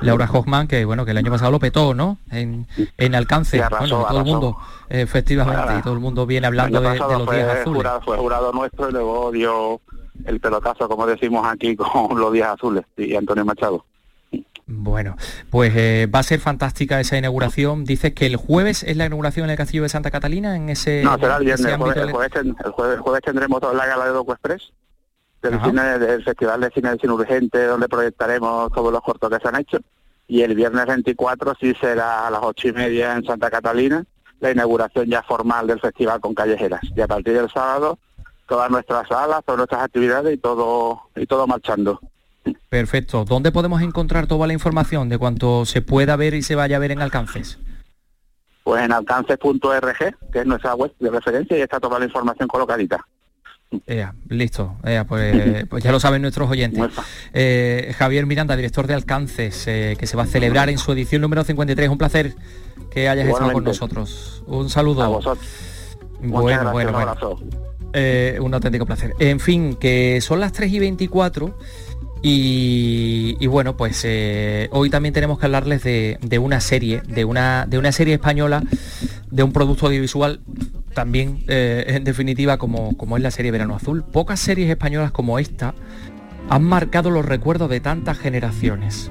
[0.00, 2.18] Laura Hoffman, que bueno, que el año pasado lo petó, ¿no?
[2.32, 4.56] En, en alcance, todo el mundo,
[4.88, 7.76] efectivamente, y todo el mundo viene hablando de, los días azules.
[7.76, 9.80] Jurado, fue jurado nuestro y luego dio
[10.24, 13.84] el pelotazo, como decimos aquí, con los días azules y Antonio Machado.
[14.70, 15.16] Bueno,
[15.50, 17.84] pues eh, va a ser fantástica esa inauguración.
[17.84, 21.02] Dices que el jueves es la inauguración en el Castillo de Santa Catalina, en ese...
[21.02, 21.78] No, será el viernes, el
[23.00, 24.70] jueves, tendremos la gala de Doco Express,
[25.40, 29.38] del, cine, del Festival de Cine de Cine Urgente, donde proyectaremos todos los cortos que
[29.40, 29.78] se han hecho.
[30.26, 34.04] Y el viernes 24 sí será a las ocho y media en Santa Catalina,
[34.40, 36.82] la inauguración ya formal del festival con callejeras.
[36.94, 37.98] Y a partir del sábado
[38.48, 42.00] todas nuestras salas, todas nuestras actividades y todo, y todo marchando.
[42.68, 43.24] Perfecto.
[43.24, 46.78] ¿Dónde podemos encontrar toda la información de cuanto se pueda ver y se vaya a
[46.80, 47.58] ver en Alcances?
[48.64, 53.06] Pues en alcances.org, que es nuestra web de referencia, y está toda la información colocadita.
[54.28, 54.76] listo,
[55.08, 56.82] pues, pues, ya lo saben nuestros oyentes.
[57.34, 61.22] Eh, Javier Miranda, director de Alcances, eh, que se va a celebrar en su edición
[61.22, 61.88] número 53.
[61.88, 62.34] Un placer
[62.90, 64.42] que hayas estado con nosotros.
[64.46, 65.02] Un saludo.
[65.02, 65.46] A vosotros.
[66.20, 67.67] Bueno, bueno, bueno.
[67.94, 69.14] Eh, un auténtico placer.
[69.18, 71.56] En fin, que son las 3 y 24
[72.22, 77.78] y, bueno, pues eh, hoy también tenemos que hablarles de, una serie, de una, de
[77.78, 78.62] una serie española,
[79.30, 80.40] de un producto audiovisual
[80.94, 84.04] también, eh, en definitiva, como, como es la serie Verano Azul.
[84.04, 85.74] Pocas series españolas como esta
[86.50, 89.10] han marcado los recuerdos de tantas generaciones.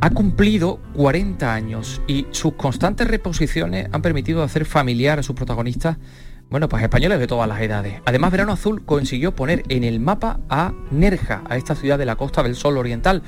[0.00, 5.98] Ha cumplido 40 años y sus constantes reposiciones han permitido hacer familiar a sus protagonistas
[6.52, 8.02] bueno, pues españoles de todas las edades.
[8.04, 12.16] Además, Verano Azul consiguió poner en el mapa a Nerja, a esta ciudad de la
[12.16, 13.22] Costa del Sol Oriental,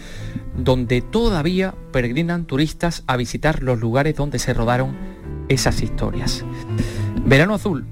[0.58, 4.94] donde todavía peregrinan turistas a visitar los lugares donde se rodaron
[5.48, 6.44] esas historias.
[7.24, 7.86] Verano Azul,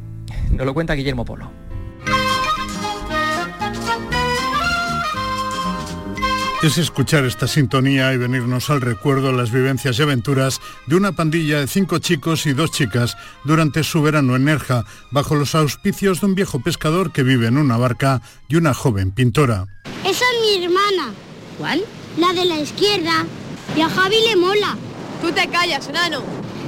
[0.51, 1.62] nos lo cuenta Guillermo Polo.
[6.62, 11.59] Es escuchar esta sintonía y venirnos al recuerdo las vivencias y aventuras de una pandilla
[11.59, 16.27] de cinco chicos y dos chicas durante su verano en Nerja, bajo los auspicios de
[16.27, 19.66] un viejo pescador que vive en una barca y una joven pintora.
[20.05, 21.12] Esa es mi hermana.
[21.59, 21.85] ¿Cuál?
[22.16, 23.27] La de la izquierda.
[23.77, 24.77] Y a Javi le mola.
[25.20, 26.22] Tú te callas, enano.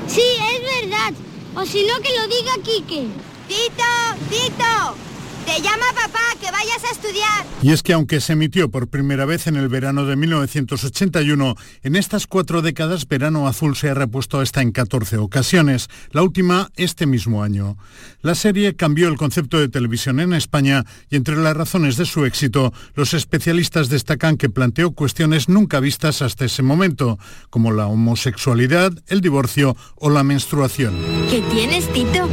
[0.09, 0.23] Sí,
[0.55, 1.13] es verdad.
[1.55, 3.07] O si no, que lo diga Quique.
[3.47, 3.85] Tito,
[4.29, 4.97] Tito,
[5.45, 7.47] te llama papá, que vayas a estudiar.
[7.63, 11.97] Y es que aunque se emitió por primera vez en el verano de 1981, en
[11.97, 17.07] estas cuatro décadas Verano Azul se ha repuesto hasta en 14 ocasiones, la última este
[17.07, 17.77] mismo año.
[18.23, 22.25] La serie cambió el concepto de televisión en España y entre las razones de su
[22.25, 27.19] éxito, los especialistas destacan que planteó cuestiones nunca vistas hasta ese momento,
[27.51, 30.95] como la homosexualidad, el divorcio o la menstruación.
[31.31, 32.29] ¿Qué tienes, Tito?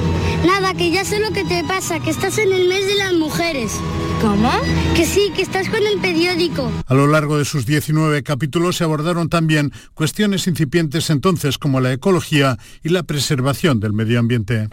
[0.46, 3.14] Nada, que ya sé lo que te pasa, que estás en el mes de las
[3.14, 3.80] mujeres.
[4.22, 4.52] ¿Cómo?
[4.96, 6.72] Que sí, que estás con el periódico.
[6.86, 11.92] A lo largo de sus 19 capítulos se abordaron también cuestiones incipientes entonces como la
[11.92, 14.70] ecología y la preservación del medio ambiente.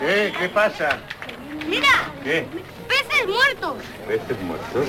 [0.00, 0.32] ¿Qué?
[0.38, 1.00] ¿Qué pasa?
[1.68, 2.12] Mira.
[2.22, 2.46] ¿Qué?
[3.24, 3.84] Peces muertos.
[4.06, 4.86] ¿Peces muertos?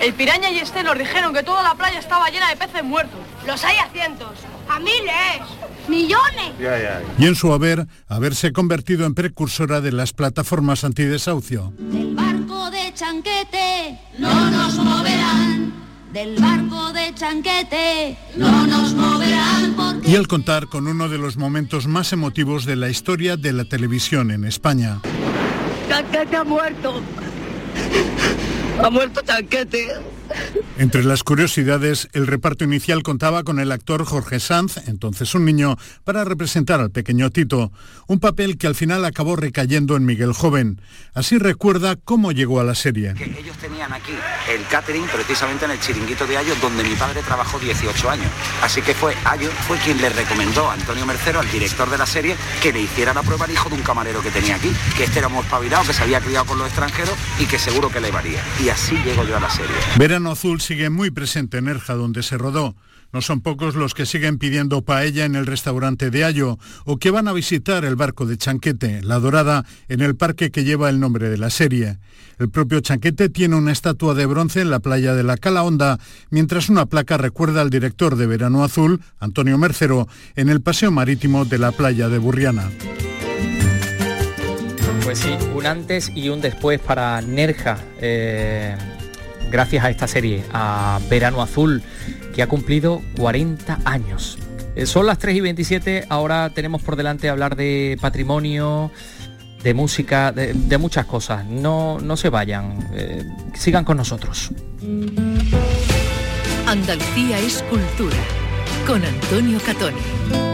[0.00, 3.20] El piraña y este nos dijeron que toda la playa estaba llena de peces muertos.
[3.46, 4.30] Los hay a cientos,
[4.68, 5.42] a miles,
[5.88, 6.52] millones.
[6.58, 7.02] Ya, ya.
[7.18, 11.72] Y en su haber, haberse convertido en precursora de las plataformas antidesahucio.
[11.78, 15.74] Del barco de chanquete no nos moverán.
[16.12, 20.10] Del barco de chanquete no nos moverán porque...
[20.10, 23.64] Y al contar con uno de los momentos más emotivos de la historia de la
[23.64, 25.00] televisión en España.
[25.88, 27.02] Chanquete ha muerto.
[28.78, 30.00] Ha muerto Chanquete.
[30.76, 35.76] Entre las curiosidades, el reparto inicial contaba con el actor Jorge Sanz, entonces un niño,
[36.02, 37.70] para representar al pequeño Tito,
[38.08, 40.80] un papel que al final acabó recayendo en Miguel Joven.
[41.14, 43.14] Así recuerda cómo llegó a la serie.
[43.14, 44.12] Que ellos tenían aquí
[44.52, 48.26] el catering precisamente en el chiringuito de Ayo, donde mi padre trabajó 18 años.
[48.62, 52.06] Así que fue Ayo, fue quien le recomendó a Antonio Mercero, al director de la
[52.06, 55.04] serie, que le hiciera la prueba al hijo de un camarero que tenía aquí, que
[55.04, 58.00] este era muy espabilado, que se había criado con los extranjeros y que seguro que
[58.00, 58.42] le varía.
[58.62, 59.76] Y así llego yo a la serie.
[60.14, 62.76] Verano Azul sigue muy presente en Erja, donde se rodó.
[63.12, 67.10] No son pocos los que siguen pidiendo paella en el restaurante de Ayo o que
[67.10, 71.00] van a visitar el barco de Chanquete, La Dorada, en el parque que lleva el
[71.00, 71.98] nombre de la serie.
[72.38, 75.98] El propio Chanquete tiene una estatua de bronce en la playa de la Cala Honda,
[76.30, 81.44] mientras una placa recuerda al director de Verano Azul, Antonio Mercero, en el paseo marítimo
[81.44, 82.70] de la playa de Burriana.
[85.02, 87.78] Pues sí, un antes y un después para Nerja.
[88.00, 88.76] eh,
[89.54, 91.80] gracias a esta serie, a Verano Azul,
[92.34, 94.36] que ha cumplido 40 años.
[94.74, 98.90] Eh, Son las 3 y 27, ahora tenemos por delante hablar de patrimonio,
[99.62, 101.46] de música, de, muchas cosas.
[101.46, 103.22] No, no se vayan, eh,
[103.54, 104.50] sigan con nosotros.
[106.66, 108.16] Andalucía es cultura.
[108.88, 110.53] Con Antonio Catoni.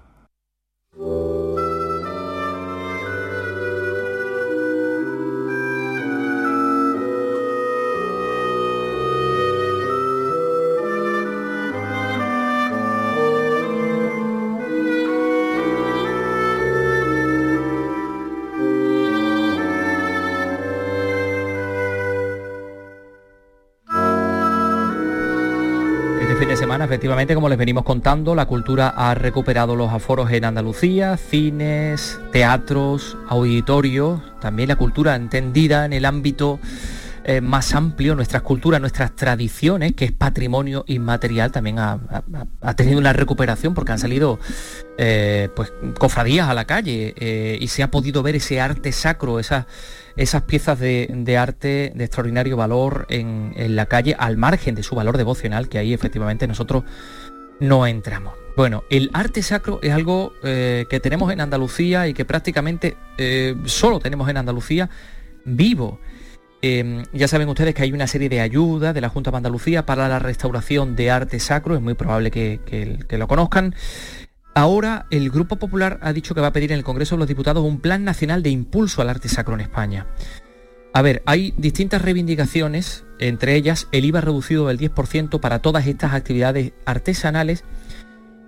[26.85, 33.17] Efectivamente, como les venimos contando, la cultura ha recuperado los aforos en Andalucía, cines, teatros,
[33.27, 36.59] auditorios, también la cultura entendida en el ámbito
[37.23, 41.99] eh, más amplio, nuestras culturas, nuestras tradiciones, que es patrimonio inmaterial, también ha,
[42.75, 44.39] tenido una recuperación porque han salido
[44.97, 49.39] eh, pues cofradías a la calle eh, y se ha podido ver ese arte sacro,
[49.39, 49.65] esas,
[50.15, 55.17] esas piezas de, arte de extraordinario valor en, la calle, al margen de su valor
[55.17, 56.83] devocional, que ahí efectivamente nosotros
[57.59, 58.33] no entramos.
[58.57, 63.99] Bueno, el arte sacro es algo que tenemos en Andalucía y que prácticamente eh, solo
[63.99, 64.89] tenemos en Andalucía
[65.45, 65.99] vivo.
[66.63, 69.85] Em, ya saben ustedes que hay una serie de ayudas de la Junta de Andalucía
[69.85, 73.73] para la restauración de arte sacro, es muy probable que, lo conozcan.
[74.53, 77.27] Ahora el Grupo Popular ha dicho que va a pedir en el Congreso de los
[77.27, 80.05] Diputados un plan nacional de impulso al arte sacro en España.
[80.93, 86.13] A ver, hay distintas reivindicaciones, entre ellas el IVA reducido del 10% para todas estas
[86.13, 87.63] actividades artesanales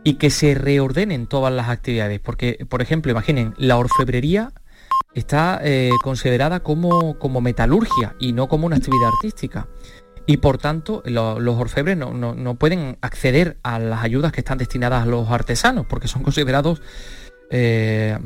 [0.03, 2.19] y que se reordenen todas las actividades.
[2.19, 4.51] Porque, por ejemplo, imaginen, la orfebrería
[5.13, 9.67] está eh, considerada como, como, metalurgia y no como una actividad artística.
[10.25, 15.05] Y por tanto, los orfebres no, pueden acceder a las ayudas que están destinadas a
[15.05, 16.81] los artesanos, porque son considerados,
[17.49, 18.17] eh,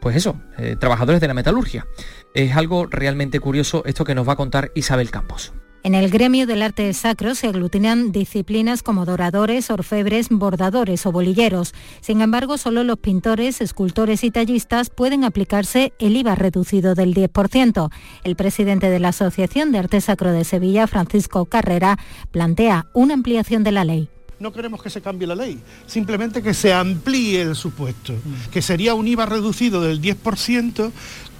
[0.00, 1.86] pues eso, eh, trabajadores de la metalurgia.
[2.32, 5.52] Es algo realmente curioso esto que nos va a contar Isabel Campos.
[5.84, 11.74] En el gremio del arte sacro se aglutinan disciplinas como doradores, orfebres, bordadores o bolilleros.
[12.00, 17.90] Sin embargo, solo los pintores, escultores y tallistas pueden aplicarse el IVA reducido del 10%.
[18.22, 21.98] El presidente de la Asociación de Arte Sacro de Sevilla, Francisco Carrera,
[22.30, 24.08] plantea una ampliación de la ley
[24.42, 28.12] no queremos que se cambie la ley, simplemente que se amplíe el supuesto,
[28.50, 30.90] que sería un IVA reducido del 10%,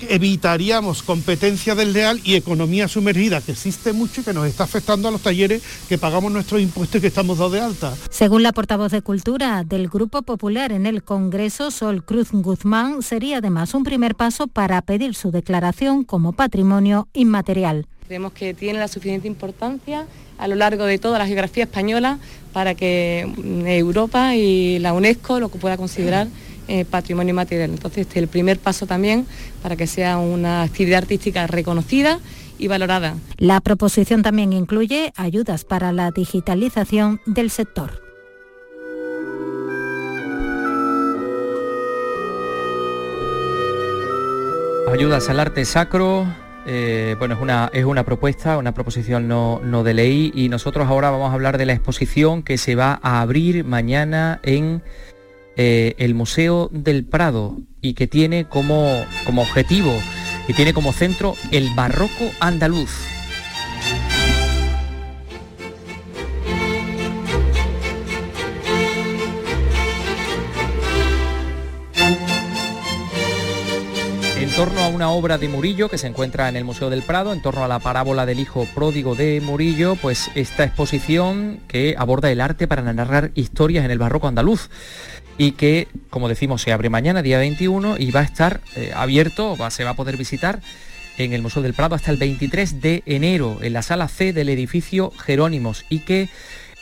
[0.08, 5.10] evitaríamos competencia desleal y economía sumergida, que existe mucho y que nos está afectando a
[5.10, 7.94] los talleres que pagamos nuestros impuestos y que estamos dados de alta.
[8.10, 13.38] Según la portavoz de Cultura del Grupo Popular en el Congreso, Sol Cruz Guzmán, sería
[13.38, 17.86] además un primer paso para pedir su declaración como patrimonio inmaterial.
[18.12, 20.04] Creemos que tiene la suficiente importancia
[20.36, 22.18] a lo largo de toda la geografía española
[22.52, 23.26] para que
[23.64, 26.26] Europa y la UNESCO lo pueda considerar
[26.68, 27.70] eh, patrimonio material.
[27.70, 29.26] Entonces, este es el primer paso también
[29.62, 32.20] para que sea una actividad artística reconocida
[32.58, 33.16] y valorada.
[33.38, 38.02] La proposición también incluye ayudas para la digitalización del sector.
[44.92, 46.26] Ayudas al arte sacro,
[46.66, 50.86] eh, bueno, es una, es una propuesta, una proposición no, no, de ley y nosotros
[50.88, 54.82] ahora vamos a hablar de la exposición que se va a abrir mañana en
[55.56, 59.92] eh, el Museo del Prado y que tiene como, como objetivo
[60.46, 62.90] y tiene como centro el barroco andaluz.
[74.56, 77.40] Torno a una obra de Murillo que se encuentra en el Museo del Prado, en
[77.40, 82.40] torno a la parábola del hijo pródigo de Murillo, pues esta exposición que aborda el
[82.40, 84.68] arte para narrar historias en el barroco andaluz
[85.38, 89.56] y que, como decimos, se abre mañana, día 21, y va a estar eh, abierto,
[89.56, 90.60] va, se va a poder visitar
[91.16, 94.50] en el Museo del Prado hasta el 23 de enero, en la sala C del
[94.50, 96.28] edificio Jerónimos, y que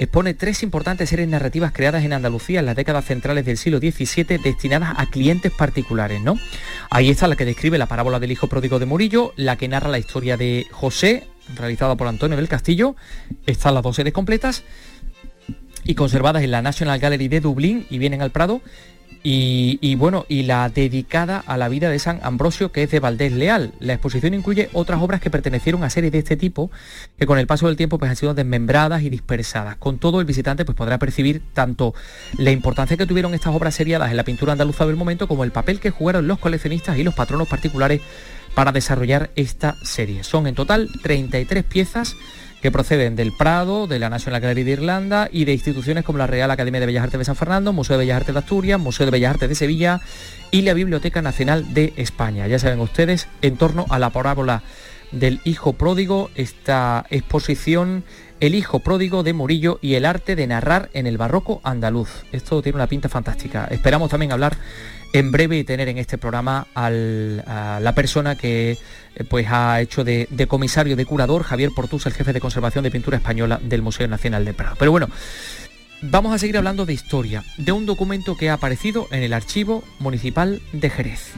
[0.00, 4.38] expone tres importantes series narrativas creadas en Andalucía en las décadas centrales del siglo XVII
[4.38, 6.22] destinadas a clientes particulares.
[6.22, 6.38] ¿no?
[6.88, 9.90] Ahí está la que describe la parábola del hijo pródigo de Murillo, la que narra
[9.90, 12.96] la historia de José, realizada por Antonio del Castillo,
[13.44, 14.64] están las dos series completas,
[15.84, 18.60] y conservadas en la National Gallery de Dublín y vienen al Prado.
[19.22, 23.32] Y, bueno, y la dedicada a la vida de San Ambrosio, que es de Valdés
[23.32, 23.74] Leal.
[23.78, 26.70] La exposición incluye otras obras que pertenecieron a series de este tipo,
[27.18, 29.76] que con el paso del tiempo pues, han sido desmembradas y dispersadas.
[29.76, 31.94] Con todo, el visitante pues, podrá percibir tanto
[32.38, 35.52] la importancia que tuvieron estas obras seriadas en la pintura andaluza del momento, como el
[35.52, 38.00] papel que jugaron los coleccionistas y los patronos particulares
[38.54, 40.24] para desarrollar esta serie.
[40.24, 42.16] Son en total 33 piezas
[42.60, 46.26] que proceden del Prado, de la National Gallery de Irlanda y de instituciones como la
[46.26, 49.06] Real Academia de Bellas Artes de San Fernando, Museo de Bellas Artes de Asturias, Museo
[49.06, 50.00] de Bellas Artes de Sevilla
[50.50, 52.46] y la Biblioteca Nacional de España.
[52.46, 54.62] Ya saben ustedes, en torno a la parábola
[55.12, 58.04] del hijo pródigo, esta exposición
[58.38, 62.24] El hijo pródigo de Murillo y el arte de narrar en el barroco andaluz.
[62.32, 63.66] Esto tiene una pinta fantástica.
[63.70, 64.56] Esperamos también hablar
[65.12, 70.28] en breve tener en este programa a la persona que eh, pues ha hecho de,
[70.48, 74.44] comisario, de curador, Javier Portus, el jefe de conservación de pintura española del Museo Nacional
[74.44, 74.76] de Prado.
[74.78, 75.08] Pero bueno,
[76.02, 79.82] vamos a seguir hablando de historia, de un documento que ha aparecido en el Archivo
[79.98, 81.32] Municipal de Jerez.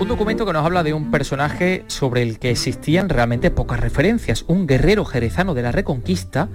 [0.00, 4.44] Un documento que nos habla de un personaje sobre el que existían realmente pocas referencias,
[4.46, 6.48] un guerrero jerezano de la Reconquista,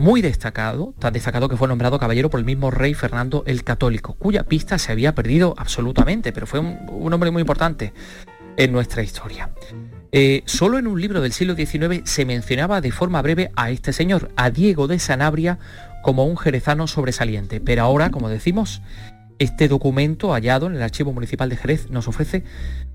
[0.00, 4.14] muy destacado, tan destacado que fue nombrado caballero por el mismo rey Fernando el Católico,
[4.14, 7.92] cuya pista se había perdido absolutamente, pero fue un, hombre muy importante
[8.56, 9.50] en nuestra historia.
[10.10, 13.92] Eh, solo en un libro del siglo XIX se mencionaba de forma breve a este
[13.92, 15.58] señor, a Diego de Sanabria,
[16.02, 18.80] como un jerezano sobresaliente, pero ahora, como decimos,
[19.38, 22.42] este documento hallado en el Archivo Municipal de Jerez nos ofrece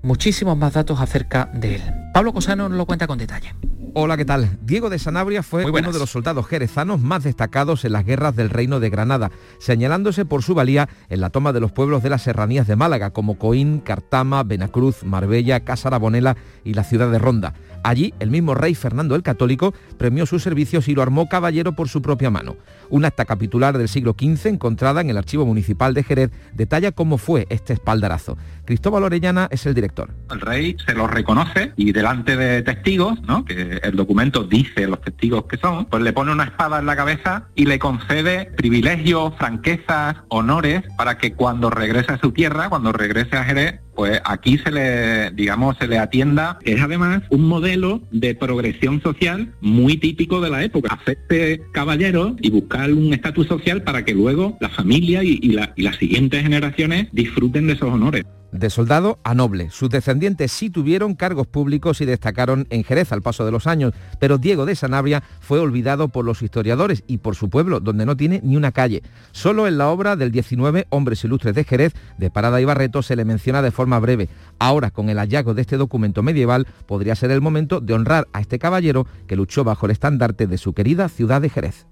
[0.02, 1.82] muchísimos más datos acerca de él.
[2.12, 3.54] Pablo Cosano nos lo cuenta con detalle.
[3.98, 4.58] Hola, ¿qué tal?
[4.60, 8.50] Diego de Sanabria fue uno de los soldados jerezanos más destacados en las guerras del
[8.50, 12.20] Reino de Granada, señalándose por su valía en la toma de los pueblos de las
[12.20, 17.54] serranías de Málaga, como Coín, Cartama, Benacruz, Marbella, Casa Bonela y la ciudad de Ronda.
[17.84, 21.88] Allí, el mismo rey Fernando el Católico premió sus servicios y lo armó caballero por
[21.88, 22.56] su propia mano.
[22.88, 27.18] Una acta capitular del siglo XV encontrada en el Archivo Municipal de Jerez detalla cómo
[27.18, 28.36] fue este espaldarazo.
[28.64, 30.10] Cristóbal Orellana es el director.
[30.30, 33.44] El rey se lo reconoce y delante de testigos, ¿no?
[33.44, 36.96] que el documento dice los testigos que son, pues le pone una espada en la
[36.96, 42.92] cabeza y le concede privilegios, franquezas, honores para que cuando regrese a su tierra, cuando
[42.92, 46.58] regrese a Jerez, pues aquí se le, digamos, se le atienda.
[46.62, 51.00] Es además un modelo de progresión social muy típico de la época.
[51.00, 55.96] Hacerse caballero y buscar un estatus social para que luego la familia y, y las
[55.96, 58.24] siguientes generaciones disfruten de esos honores.
[58.56, 63.20] De soldado a noble, sus descendientes sí tuvieron cargos públicos y destacaron en Jerez al
[63.20, 67.34] paso de los años, pero Diego de Sanabria fue olvidado por los historiadores y por
[67.34, 69.02] su pueblo, donde no tiene ni una calle.
[69.32, 73.16] Solo en la obra del 19 Hombres Ilustres de Jerez, de Parada y Barreto, se
[73.16, 74.30] le menciona de forma breve.
[74.58, 78.40] Ahora, con el hallazgo de este documento medieval, podría ser el momento de honrar a
[78.40, 81.86] este caballero que luchó bajo el estandarte de su querida ciudad de Jerez.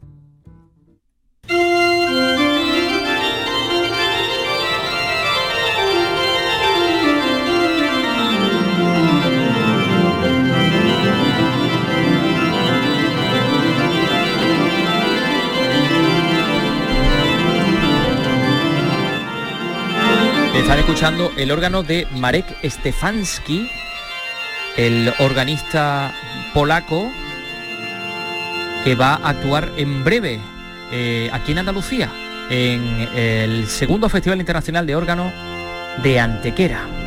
[20.54, 23.68] Están escuchando el órgano de Marek Stefanski,
[24.76, 26.14] el organista
[26.54, 27.10] polaco
[28.84, 30.38] que va a actuar en breve
[30.92, 32.08] eh, aquí en Andalucía,
[32.50, 35.32] en el segundo Festival Internacional de Órgano
[36.02, 37.03] de Antequera.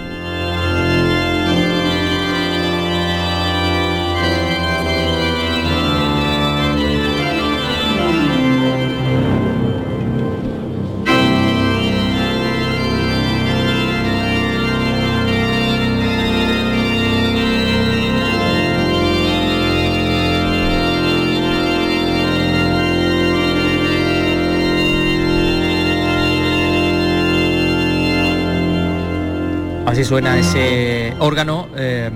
[30.08, 32.10] Suena ese órgano eh,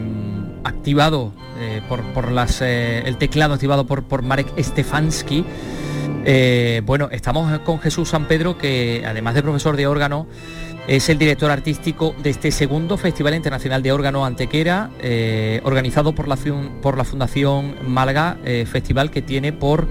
[0.64, 5.44] activado eh, por, las, eh, el teclado activado por, por Marek Stefanski.
[6.86, 10.28] bueno, estamos con Jesús San Pedro, que además de profesor de órgano,
[10.88, 14.90] es el director artístico de este segundo Festival Internacional de Órgano Antequera,
[15.64, 16.38] organizado por la,
[16.82, 18.38] por la Fundación Málaga,
[18.72, 19.86] festival que tiene por,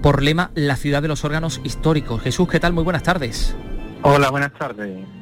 [0.00, 2.22] por lema La ciudad de los órganos históricos.
[2.22, 2.72] Jesús, ¿qué tal?
[2.72, 3.54] Muy buenas tardes.
[4.00, 5.21] Hola, buenas tardes.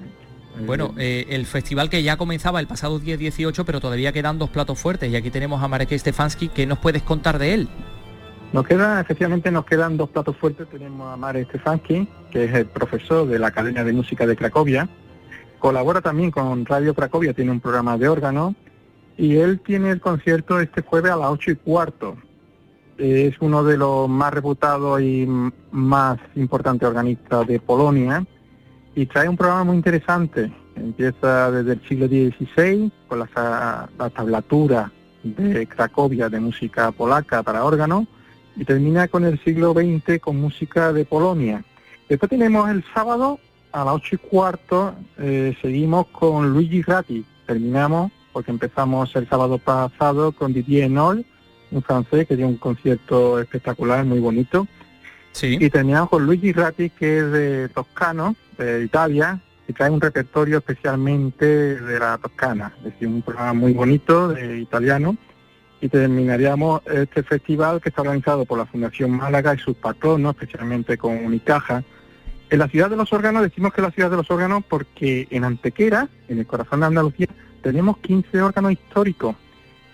[0.67, 4.79] Bueno, eh, el festival que ya comenzaba el pasado 10-18, pero todavía quedan dos platos
[4.79, 6.49] fuertes y aquí tenemos a Marek Stefanski.
[6.49, 7.69] ¿Qué nos puedes contar de él?
[8.53, 10.69] Nos queda, efectivamente, nos quedan dos platos fuertes.
[10.69, 14.89] Tenemos a Marek Stefanski, que es el profesor de la Academia de Música de Cracovia.
[15.59, 18.55] Colabora también con Radio Cracovia, tiene un programa de órgano.
[19.17, 22.17] Y él tiene el concierto este jueves a las 8 y cuarto.
[22.99, 25.27] Es uno de los más reputados y
[25.71, 28.27] más importantes organistas de Polonia
[28.95, 30.53] y trae un programa muy interesante.
[30.77, 34.91] Empieza desde el siglo XVI con la, tablatura
[35.23, 38.07] de Cracovia de música polaca para órgano
[38.57, 41.65] y termina con el siglo XX con música de Polonia.
[42.09, 43.39] Después tenemos el sábado
[43.73, 47.25] a las ocho y cuarto, eh, seguimos con Luigi Ratti.
[47.47, 51.25] Terminamos porque empezamos el sábado pasado con Didier Nol,
[51.71, 54.67] un francés que dio un concierto espectacular, muy bonito.
[55.33, 55.57] Sí.
[55.61, 60.59] Y terminamos con Luigi Ratti, que es de Toscano, de Italia, y trae un repertorio
[60.59, 65.17] especialmente de la Toscana, es decir, un programa muy bonito de italiano.
[65.81, 70.99] Y terminaríamos este festival que está organizado por la Fundación Málaga y sus patronos, especialmente
[70.99, 71.83] con Unicaja.
[72.51, 75.27] En la ciudad de los órganos decimos que es la ciudad de los órganos porque
[75.31, 77.29] en Antequera, en el corazón de Andalucía,
[77.63, 79.37] tenemos 15 órganos históricos.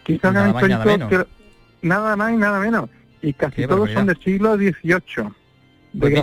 [0.05, 1.27] 15 órganos históricos,
[1.83, 2.89] nada más y nada menos
[3.27, 5.31] y casi todos son del siglo XVIII.
[5.99, 6.15] Pues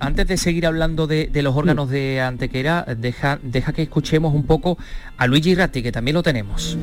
[0.00, 4.78] antes, de, seguir hablando de, los órganos de Antequera, deja, deja que escuchemos un poco
[5.18, 6.78] a Luigi Ratti, que también lo tenemos.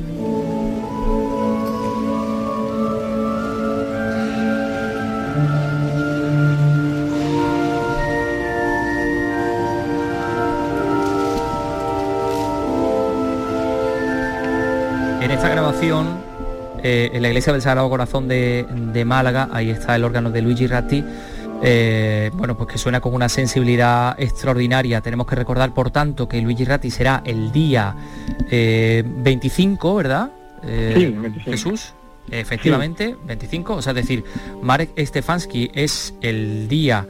[15.20, 16.21] En esta grabación
[16.82, 20.66] eh, en la iglesia del Sagrado Corazón de, Málaga, ahí está el órgano de Luigi
[20.66, 21.04] Ratti,
[21.62, 25.00] eh, bueno, pues que suena con una sensibilidad extraordinaria.
[25.00, 27.94] Tenemos que recordar, por tanto, que Luigi Ratti será el día
[28.50, 30.30] 25, eh, ¿verdad?
[30.62, 31.50] sí, 25.
[31.50, 31.94] Jesús.
[32.30, 34.24] efectivamente, 25, o sea, es decir,
[34.60, 37.06] Marek Stefanski es el día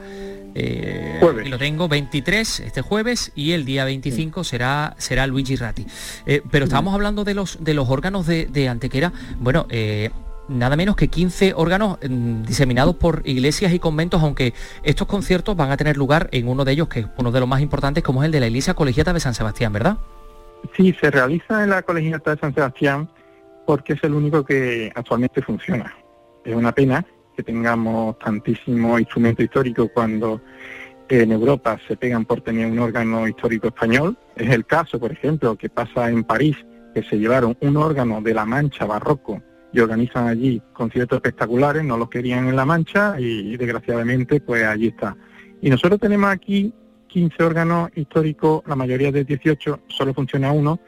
[0.55, 5.87] eh, y lo tengo 23 este jueves y el día 25 será será Luigi Ratti.
[6.27, 9.13] Eh, pero estábamos hablando de los de los órganos de, Antequera.
[9.39, 10.11] Bueno, eh,
[10.49, 15.71] nada menos que 15 órganos mm, diseminados por iglesias y conventos, aunque estos conciertos van
[15.71, 18.23] a tener lugar en uno de ellos, que es uno de los más importantes, como
[18.23, 19.99] es el de la Iglesia Colegiata de San Sebastián, ¿verdad?
[20.77, 23.09] Sí, se realiza en la Colegiata de San Sebastián
[23.67, 25.95] porque es el único que actualmente funciona.
[26.45, 27.05] Es una pena
[27.43, 30.40] tengamos tantísimos instrumentos históricos cuando
[31.09, 34.16] en Europa se pegan por tener un órgano histórico español.
[34.34, 36.57] Es el caso, por ejemplo, que pasa en París,
[36.95, 41.97] que se llevaron un órgano de la Mancha barroco y organizan allí conciertos espectaculares, no
[41.97, 45.16] lo querían en la Mancha y, desgraciadamente pues allí está.
[45.61, 46.72] Y nosotros tenemos aquí
[47.09, 50.80] 15 órganos históricos, la mayoría de 18, solo funciona uno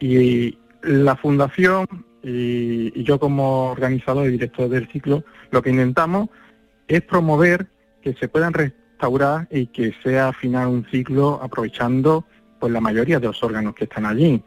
[0.00, 1.86] y la fundación
[2.28, 6.28] y, yo como organizador y director del ciclo, lo que intentamos
[6.86, 7.66] es promover
[8.02, 12.24] que se puedan restaurar y que sea final un ciclo aprovechando
[12.58, 14.42] pues la mayoría de los órganos que están allí.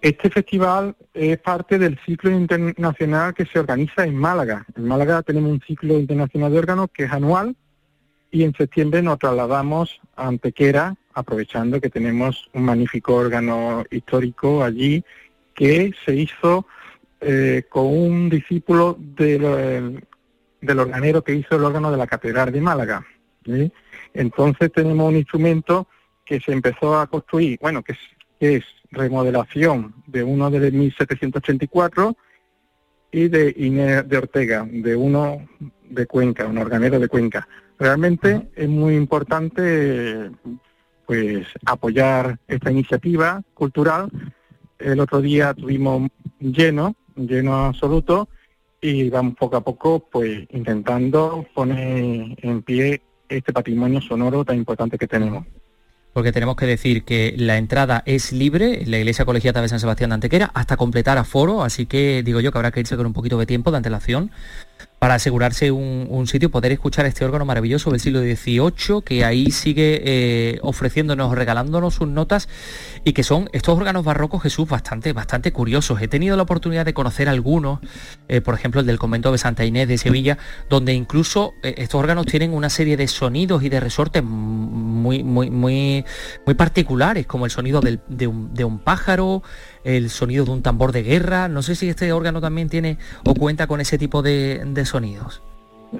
[0.00, 4.64] Este festival es parte del ciclo internacional que se organiza en Málaga.
[4.76, 7.56] En Málaga tenemos un ciclo internacional de órganos que es anual
[8.30, 15.02] y en septiembre nos trasladamos a Antequera, aprovechando que tenemos un magnífico órgano histórico allí
[15.54, 16.66] que se hizo
[17.20, 20.04] eh, con un discípulo del,
[20.60, 23.04] del organero que hizo el órgano de la Catedral de Málaga.
[24.14, 25.88] Entonces tenemos un instrumento
[26.24, 27.96] que se empezó a construir, bueno, que
[28.40, 32.16] es, remodelación de uno de 1784
[33.12, 35.46] y de Inés de Ortega, de uno
[35.90, 37.46] de Cuenca, un organero de Cuenca.
[37.78, 40.30] Realmente es muy importante
[41.04, 44.10] pues apoyar esta iniciativa cultural.
[44.78, 46.08] El otro día tuvimos
[46.40, 48.28] lleno lleno absoluto
[48.80, 54.96] y vamos poco a poco pues intentando poner en pie este patrimonio sonoro tan importante
[54.98, 55.44] que tenemos.
[56.12, 60.10] Porque tenemos que decir que la entrada es libre la Iglesia Colegiata de San Sebastián
[60.10, 63.12] de Antequera hasta completar aforo, así que digo yo que habrá que irse con un
[63.12, 64.30] poquito de tiempo de antelación
[64.98, 70.02] para asegurarse un, sitio, poder escuchar este órgano maravilloso del siglo XVIII, que ahí sigue
[70.04, 72.48] eh, ofreciéndonos, regalándonos sus notas,
[73.04, 76.02] y que son estos órganos barrocos, Jesús, bastante, bastante curiosos.
[76.02, 77.78] He tenido la oportunidad de conocer algunos,
[78.28, 80.36] eh, por ejemplo el del convento de Santa Inés de Sevilla,
[80.68, 85.50] donde incluso eh, estos órganos tienen una serie de sonidos y de resortes muy, muy,
[85.50, 86.04] muy,
[86.56, 89.44] particulares, como el sonido un, de un pájaro,
[89.84, 91.48] el sonido de un tambor de guerra.
[91.48, 95.42] No sé si este órgano también tiene o cuenta con ese tipo de, sonidos.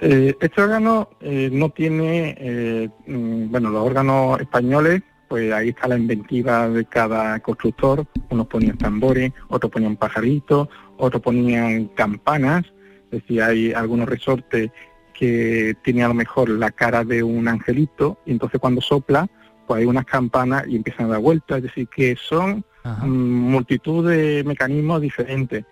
[0.01, 5.89] Eh, este órgano eh, no tiene, eh, mm, bueno, los órganos españoles, pues ahí está
[5.89, 8.07] la inventiva de cada constructor.
[8.31, 12.65] Unos ponían tambores, otros ponían pajaritos, otros ponían campanas.
[13.11, 14.71] Es decir, hay algunos resortes
[15.19, 19.29] que tienen a lo mejor la cara de un angelito y entonces cuando sopla,
[19.67, 21.59] pues hay unas campanas y empiezan a dar vueltas.
[21.59, 22.65] Es decir, que son
[23.03, 25.65] Mm, multitud de mecanismos diferentes.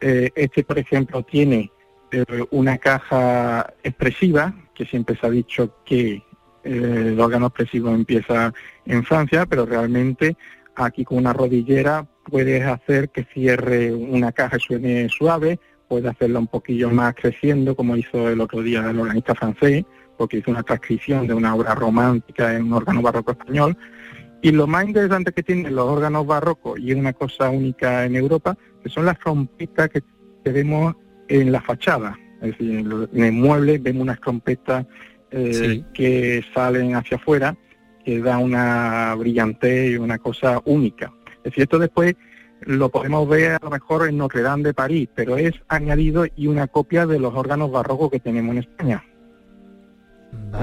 [0.00, 1.70] Eh, este, por ejemplo, tiene
[2.10, 6.22] eh, una caja expresiva, que siempre se ha dicho que
[6.64, 8.52] eh, el órgano expresivo empieza
[8.86, 10.36] en Francia, pero realmente
[10.76, 15.58] aquí con una rodillera puedes hacer que cierre una caja y suene suave,
[15.88, 19.84] puedes hacerla un poquillo más creciendo, como hizo el otro día el organista francés,
[20.16, 23.76] porque hizo una transcripción de una obra romántica en un órgano barroco español,
[24.42, 28.16] y lo más interesante que tienen los órganos barrocos, y es una cosa única en
[28.16, 30.02] Europa, que son las trompetas que,
[30.44, 30.96] vemos
[31.28, 32.18] en la fachada.
[32.40, 32.78] Es decir,
[33.12, 34.86] en el mueble vemos unas trompetas
[35.30, 37.54] eh, que salen hacia afuera,
[38.04, 41.12] que da una brillantez y una cosa única.
[41.38, 42.14] Es decir, esto después
[42.62, 46.46] lo podemos ver a lo mejor en Notre Dame de París, pero es añadido y
[46.46, 49.04] una copia de los órganos barrocos que tenemos en España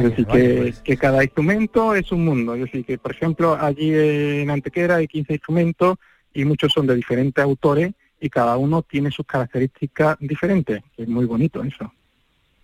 [0.04, 0.80] decir, pues.
[0.82, 2.56] que, cada instrumento es un mundo.
[2.56, 5.98] Es decir, que por ejemplo allí en Antequera hay 15 instrumentos
[6.34, 10.82] y muchos son de diferentes autores y cada uno tiene sus características diferentes.
[10.98, 11.92] Es muy bonito eso.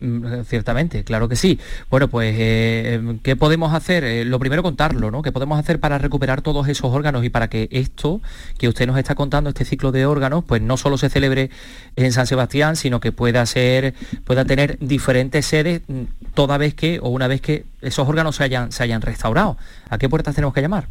[0.04, 1.58] Mm, ciertamente, claro que sí.
[1.88, 4.04] Bueno, pues, eh, em, ¿qué podemos hacer?
[4.04, 5.22] Eh, lo primero contarlo, ¿no?
[5.22, 8.20] ¿Qué podemos hacer para recuperar todos esos órganos y para que esto
[8.58, 11.48] que usted nos está contando, este ciclo de órganos, pues no solo se celebre
[11.96, 13.94] en San Sebastián, sino que pueda ser,
[14.24, 16.02] pueda tener diferentes sedes mm,
[16.34, 19.56] toda vez que, o una vez que esos órganos se hayan, se hayan restaurado.
[19.88, 20.88] ¿A qué puertas tenemos que llamar?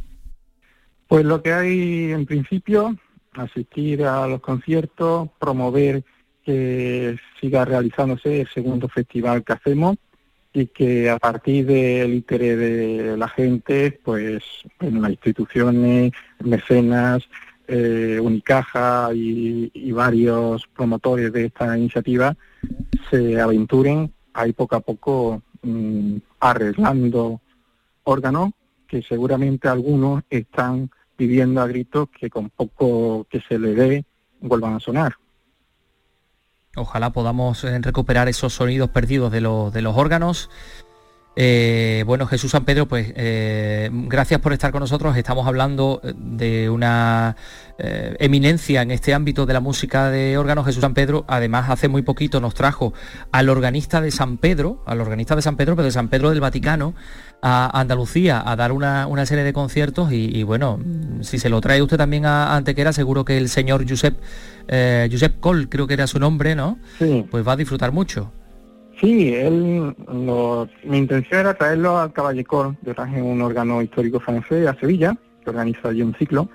[1.07, 2.95] Pues lo que hay en principio,
[3.34, 6.03] asistir a los conciertos, promover
[6.44, 9.98] que siga realizándose el segundo festival que hacemos
[10.54, 14.44] y que a partir del interés de la gente, pues
[14.80, 17.28] bueno, las instituciones, mecenas,
[17.68, 22.36] eh, Unicaja y, varios promotores de esta iniciativa
[23.10, 27.41] se aventuren ahí poco a poco mm, arreglando
[28.04, 28.52] órganos
[28.88, 34.06] que seguramente algunos están pidiendo a gritos que con poco que se le dé
[34.41, 35.16] vuelvan a sonar.
[36.76, 40.49] Ojalá podamos eh, recuperar esos sonidos perdidos de, de los órganos
[41.36, 45.18] eh, bueno, Jesús San Pedro, pues eh, gracias por estar con nosotros.
[45.18, 47.36] Estamos hablando eh, de una
[48.20, 50.66] eminencia en este ámbito de la música de órganos.
[50.66, 52.94] Jesús San Pedro, además, hace muy poquito nos trajo
[53.32, 56.40] al organista de San Pedro, al organista de San Pedro, pero de San Pedro del
[56.40, 56.94] Vaticano,
[57.42, 60.80] a Andalucía a dar una, serie de conciertos y, bueno,
[61.22, 64.16] si se lo trae usted también a, Antequera, seguro que el señor Josep,
[65.12, 66.78] Josep Col, creo que era su nombre, ¿no?
[67.00, 67.26] Sí.
[67.30, 68.32] Pues va a disfrutar mucho.
[69.00, 69.96] Sí, él,
[70.84, 72.76] mi intención era traerlo al Caballecor.
[72.84, 76.50] Yo traje un órgano histórico francés a Sevilla, que organiza allí un ciclo.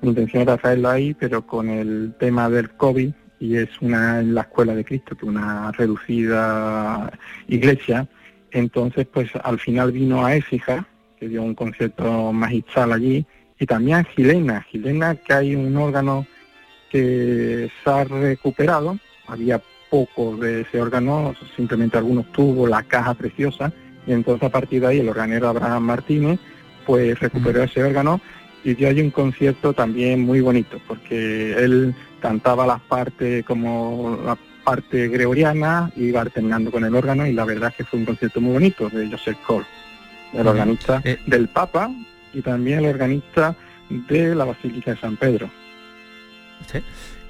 [0.00, 4.34] Mi intención era traerlo ahí, pero con el tema del COVID, y es una en
[4.34, 7.10] la Escuela de Cristo, que es una reducida
[7.48, 8.08] iglesia,
[8.52, 10.86] entonces pues al final vino a Écija,
[11.18, 13.26] que dio un concierto magistral allí,
[13.58, 16.26] y también a Gilena, Gilena que hay un órgano
[16.90, 19.60] que se ha recuperado, había
[19.92, 23.70] poco de ese órgano, simplemente algunos tubos, la caja preciosa,
[24.06, 26.40] y entonces a partir de ahí el organero Abraham Martínez
[26.86, 28.18] pues recuperó ese órgano
[28.64, 34.38] y dio ahí un concierto también muy bonito, porque él cantaba las partes como la
[34.64, 38.40] parte gregoriana, iba terminando con el órgano y la verdad es que fue un concierto
[38.40, 39.66] muy bonito de Joseph Cole,
[40.32, 41.18] el organista eh.
[41.26, 41.90] del Papa
[42.32, 43.54] y también el organista
[43.90, 45.50] de la Basílica de San Pedro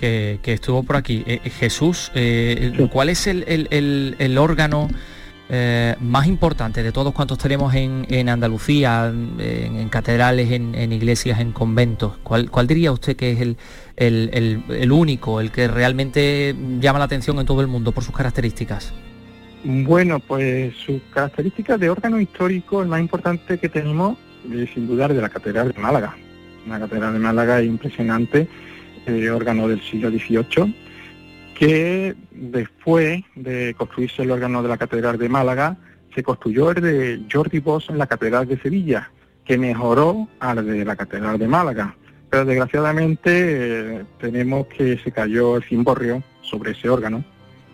[0.02, 1.22] que, estuvo por aquí.
[1.26, 4.88] Eh, Jesús, eh, ¿cuál es el, órgano
[5.48, 12.18] eh, más importante de todos cuantos tenemos en, Andalucía, en, catedrales, en, iglesias, en conventos?
[12.24, 13.56] ¿Cuál, diría usted que es
[13.96, 18.92] el, único, el que realmente llama la atención en todo el mundo por sus características?
[19.64, 24.18] Bueno, pues sus características de órgano histórico, el más importante que tenemos,
[24.74, 26.16] sin dudar, de la Catedral de Málaga.
[26.66, 28.48] Una Catedral de Málaga impresionante
[29.06, 30.74] eh, órgano del siglo XVIII,
[31.54, 35.76] que después de construirse el órgano de la Catedral de Málaga,
[36.14, 39.10] se construyó el de Jordi Bosch en la Catedral de Sevilla,
[39.44, 41.96] que mejoró al de la Catedral de Málaga.
[42.30, 47.24] Pero desgraciadamente eh, tenemos que se cayó el cimborrio sobre ese órgano,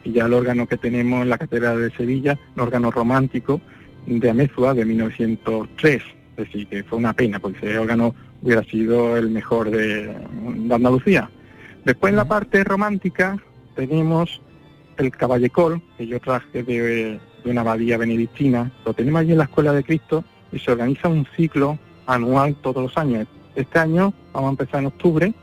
[0.05, 3.61] y ya el órgano que tenemos en la Catedral de Sevilla, un órgano romántico
[4.07, 6.03] de Amézua de 1903.
[6.37, 10.15] Es decir, que fue una pena, porque ese órgano hubiera sido el mejor de,
[10.71, 11.31] Andalucía.
[11.85, 13.37] Después en la parte romántica
[13.75, 14.41] tenemos
[14.97, 19.73] el Caballecol, que yo traje de, una abadía benedictina, lo tenemos allí en la Escuela
[19.73, 23.27] de Cristo y se organiza un ciclo anual todos los años.
[23.55, 25.35] Este año vamos a empezar en octubre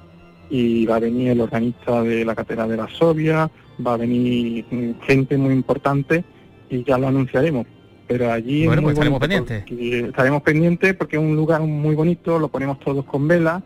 [0.50, 3.50] y va a venir el organista de la Catedral de la Sobia,
[3.86, 4.66] va a venir
[5.08, 6.24] gente muy importante
[6.70, 7.66] y ya lo anunciaremos
[8.08, 9.64] pero allí bueno, pues estaremos pendientes.
[9.70, 13.64] Estaremos pendientes porque es un lugar muy bonito, lo ponemos todos con vela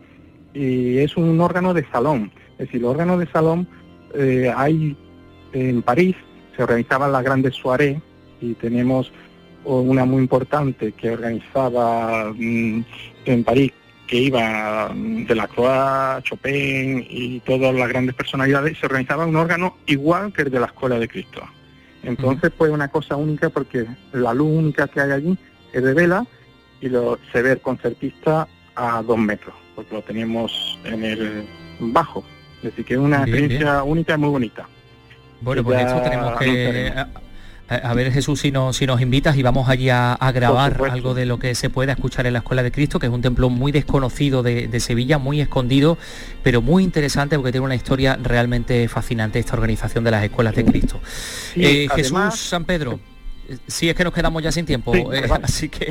[0.54, 2.32] y es un órgano de salón.
[2.52, 3.68] Es decir, los órganos de salón
[4.14, 4.96] eh, hay
[5.52, 6.16] en París,
[6.56, 7.98] se organizaban las grandes soirées
[8.40, 9.12] y tenemos
[9.64, 12.80] una muy importante que organizaba mm,
[13.26, 13.72] en París,
[14.06, 19.36] que iba mm, de la Croix, Chopin y todas las grandes personalidades, se organizaba un
[19.36, 21.42] órgano igual que el de la Escuela de Cristo.
[22.02, 25.38] Entonces, pues una cosa única porque la luz única que hay allí
[25.72, 26.26] es de vela
[26.80, 31.48] y lo, se ve el concertista a dos metros, porque lo tenemos en el
[31.78, 32.24] bajo.
[32.62, 34.68] Decir, que es una experiencia única y muy bonita.
[35.40, 36.92] Bueno, pues esto tenemos que
[37.70, 41.24] a ver Jesús si nos, si nos invitas y vamos allí a, grabar algo de
[41.24, 43.70] lo que se pueda escuchar en la Escuela de Cristo, que es un templo muy
[43.70, 45.96] desconocido de, Sevilla, muy escondido,
[46.42, 50.64] pero muy interesante porque tiene una historia realmente fascinante esta organización de las Escuelas de
[50.64, 51.00] Cristo.
[51.54, 52.98] Eh, Jesús San Pedro.
[53.66, 55.86] Sí, es que nos quedamos ya sin tiempo, eh, así que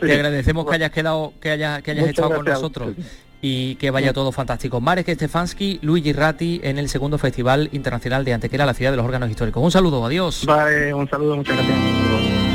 [0.00, 2.94] te agradecemos que hayas quedado, que, haya, que hayas estado con nosotros
[3.40, 4.80] y que vaya todo fantástico.
[4.80, 9.06] Marek Stefanski, Luigi Ratti en el segundo Festival Internacional de Antequera, la ciudad de los
[9.06, 9.62] órganos históricos.
[9.62, 10.44] Un saludo, adiós.
[10.46, 12.47] Vale, un saludo, muchas gracias.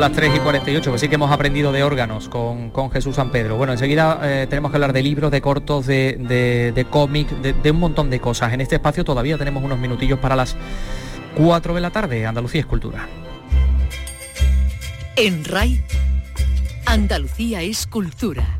[0.00, 3.58] Las 3 y 48, pues sí que hemos aprendido de órganos con, Jesús San Pedro.
[3.58, 7.78] Bueno, enseguida eh, tenemos que hablar de libros, de cortos, de, de, cómic, de, un
[7.78, 8.54] montón de cosas.
[8.54, 10.56] En este espacio todavía tenemos unos minutillos para las
[11.36, 12.24] 4 de la tarde.
[12.24, 13.08] Andalucía Escultura.
[15.16, 15.84] En RAI,
[16.86, 18.59] Andalucía es cultura.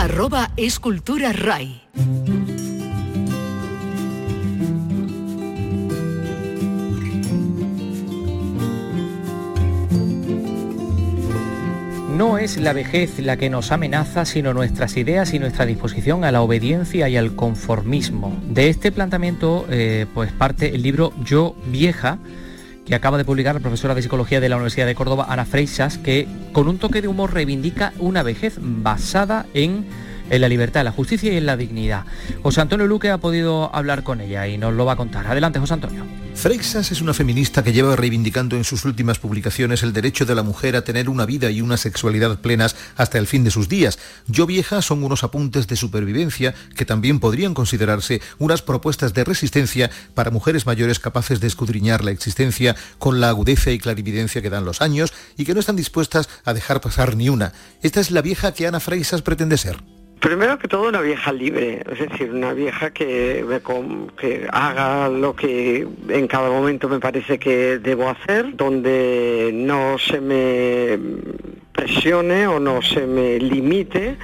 [0.00, 1.82] arroba escultura RAI.
[12.16, 16.32] No es la vejez la que nos amenaza, sino nuestras ideas y nuestra disposición a
[16.32, 18.34] la obediencia y al conformismo.
[18.48, 22.18] De este planteamiento, eh, pues parte el libro Yo Vieja,
[22.90, 25.96] que acaba de publicar la profesora de Psicología de la Universidad de Córdoba, Ana Freixas,
[25.96, 29.86] que con un toque de humor reivindica una vejez basada en
[30.30, 32.04] en la libertad, en la justicia y en la dignidad.
[32.42, 35.26] José Antonio Luque ha podido hablar con ella y nos lo va a contar.
[35.26, 36.04] Adelante, José Antonio.
[36.34, 40.42] Freixas es una feminista que lleva reivindicando en sus últimas publicaciones el derecho de la
[40.42, 43.98] mujer a tener una vida y una sexualidad plenas hasta el fin de sus días.
[44.26, 49.90] Yo vieja son unos apuntes de supervivencia que también podrían considerarse unas propuestas de resistencia
[50.14, 54.64] para mujeres mayores capaces de escudriñar la existencia con la agudeza y clarividencia que dan
[54.64, 57.52] los años y que no están dispuestas a dejar pasar ni una.
[57.82, 59.99] Esta es la vieja que Ana Freixas pretende ser.
[60.20, 63.42] Primero que todo una vieja libre, es decir, una vieja que,
[64.18, 70.20] que haga lo que en cada momento me parece que debo hacer, donde no se
[70.20, 70.98] me
[71.72, 74.18] presione o no se me limite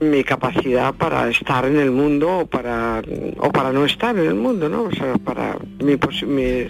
[0.00, 3.02] mi capacidad para estar en el mundo o para,
[3.38, 4.82] o para no estar en el mundo, ¿no?
[4.82, 6.66] O sea, para mi, mi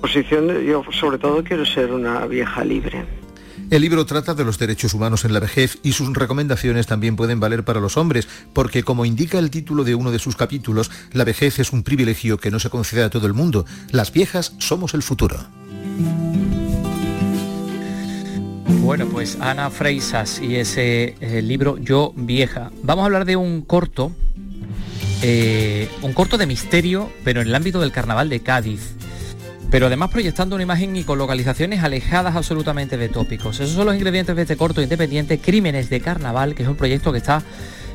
[0.00, 3.04] posición, yo sobre todo quiero ser una vieja libre.
[3.70, 7.38] El libro trata de los derechos humanos en la vejez y sus recomendaciones también pueden
[7.38, 11.24] valer para los hombres, porque como indica el título de uno de sus capítulos, la
[11.24, 13.66] vejez es un privilegio que no se concede a todo el mundo.
[13.90, 15.36] Las viejas somos el futuro.
[18.80, 22.70] Bueno, pues Ana Freisas y ese eh, libro Yo Vieja.
[22.82, 24.12] Vamos a hablar de un corto,
[25.20, 28.94] eh, un corto de misterio, pero en el ámbito del carnaval de Cádiz
[29.70, 33.60] pero además proyectando una imagen y con localizaciones alejadas absolutamente de tópicos.
[33.60, 37.12] Esos son los ingredientes de este corto independiente, Crímenes de Carnaval, que es un proyecto
[37.12, 37.42] que está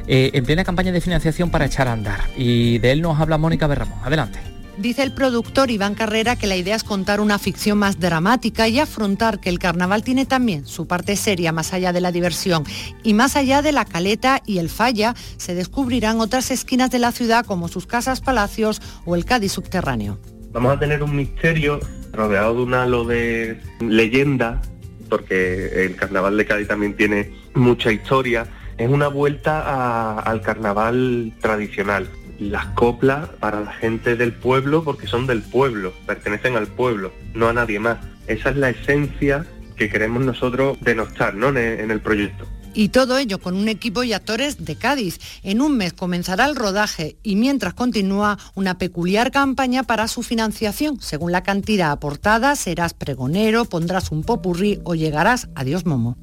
[0.07, 2.21] eh, en plena campaña de financiación para echar a andar.
[2.37, 3.99] Y de él nos habla Mónica Berramón.
[4.03, 4.39] Adelante.
[4.77, 8.79] Dice el productor Iván Carrera que la idea es contar una ficción más dramática y
[8.79, 12.63] afrontar que el carnaval tiene también su parte seria más allá de la diversión.
[13.03, 17.11] Y más allá de la caleta y el falla, se descubrirán otras esquinas de la
[17.11, 20.17] ciudad como sus casas palacios o el Cádiz subterráneo
[20.53, 21.79] vamos a tener un misterio
[22.13, 24.61] rodeado de un halo de leyenda,
[25.09, 28.45] porque el carnaval de Cádiz también tiene mucha historia.
[28.77, 32.07] Es una vuelta al carnaval tradicional.
[32.39, 37.49] Las coplas para la gente del pueblo, porque son del pueblo, pertenecen al pueblo, no
[37.49, 37.97] a nadie más.
[38.27, 39.45] Esa es la esencia
[39.75, 41.49] que queremos nosotros denostar ¿no?
[41.49, 42.47] en el proyecto.
[42.73, 45.19] Y todo ello con un equipo y actores de Cádiz.
[45.43, 50.99] En un mes comenzará el rodaje y mientras continúa una peculiar campaña para su financiación.
[50.99, 56.17] Según la cantidad aportada, serás pregonero, pondrás un popurrí o llegarás a Dios Momo.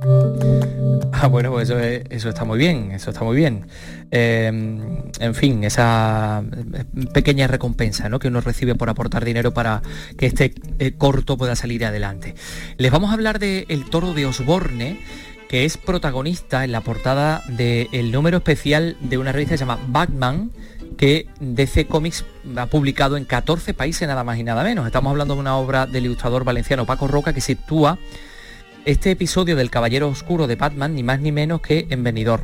[1.16, 3.66] Ah, bueno, pues eso, está muy bien, eso está muy bien.
[4.10, 6.42] Em, en fin, esa
[7.14, 8.18] pequeña recompensa ¿no?
[8.18, 9.80] que uno recibe por aportar dinero para
[10.18, 12.34] que este eh, corto pueda salir adelante.
[12.76, 15.00] Les vamos a hablar de Toro de Osborne
[15.54, 19.78] que es protagonista en la portada del número especial de una revista que se llama
[19.86, 20.50] Batman,
[20.96, 22.24] que DC Comics
[22.56, 24.84] ha publicado en 14 países nada más y nada menos.
[24.84, 27.98] Estamos hablando de una obra del ilustrador valenciano Paco Roca que sitúa
[28.84, 32.42] este episodio del Caballero Oscuro de Batman ni más ni menos que en Benidorm.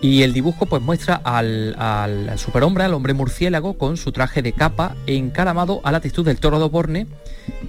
[0.00, 4.52] Y el dibujo pues muestra al, al superhombre, al hombre murciélago, con su traje de
[4.52, 7.08] capa encaramado a la textura del toro de Oporne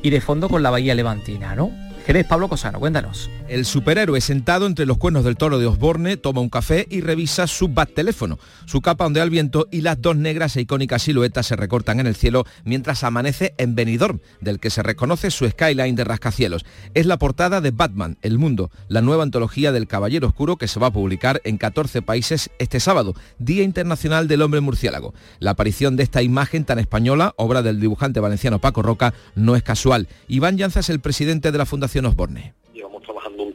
[0.04, 1.72] y de fondo con la bahía levantina, ¿no?
[2.06, 3.32] Jerez, Pablo Cosano, cuéntanos.
[3.48, 7.48] El superhéroe sentado entre los cuernos del toro de Osborne toma un café y revisa
[7.48, 8.38] su bat teléfono.
[8.66, 12.06] Su capa ondea al viento y las dos negras e icónicas siluetas se recortan en
[12.06, 16.64] el cielo mientras amanece en Benidorm, del que se reconoce su skyline de rascacielos.
[16.94, 20.80] Es la portada de Batman, El Mundo, la nueva antología del Caballero Oscuro que se
[20.80, 25.16] va a publicar en 14 países este sábado, Día Internacional del Hombre Murciélago.
[25.40, 29.64] La aparición de esta imagen tan española, obra del dibujante valenciano Paco Roca, no es
[29.64, 30.08] casual.
[30.28, 32.65] Iván Llanza es el presidente de la Fundación Trabajando un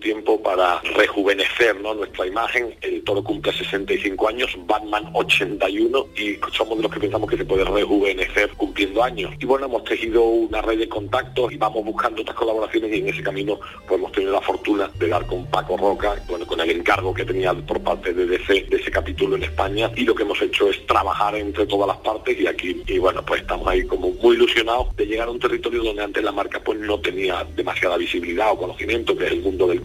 [0.01, 2.75] tiempo para rejuvenecer nuestra imagen.
[2.81, 7.45] El toro cumple 65 años, Batman 81 y somos de los que pensamos que se
[7.45, 9.33] puede rejuvenecer cumpliendo años.
[9.39, 13.09] Y bueno, hemos tejido una red de contactos y vamos buscando otras colaboraciones y en
[13.09, 16.71] ese camino pues hemos tenido la fortuna de dar con Paco Roca, bueno, con el
[16.71, 20.23] encargo que tenía por parte de DC de ese capítulo en España y lo que
[20.23, 23.85] hemos hecho es trabajar entre todas las partes y aquí, y bueno, pues estamos ahí
[23.85, 27.47] como muy ilusionados de llegar a un territorio donde antes la marca pues no tenía
[27.55, 29.81] demasiada visibilidad o conocimiento, que es el mundo del.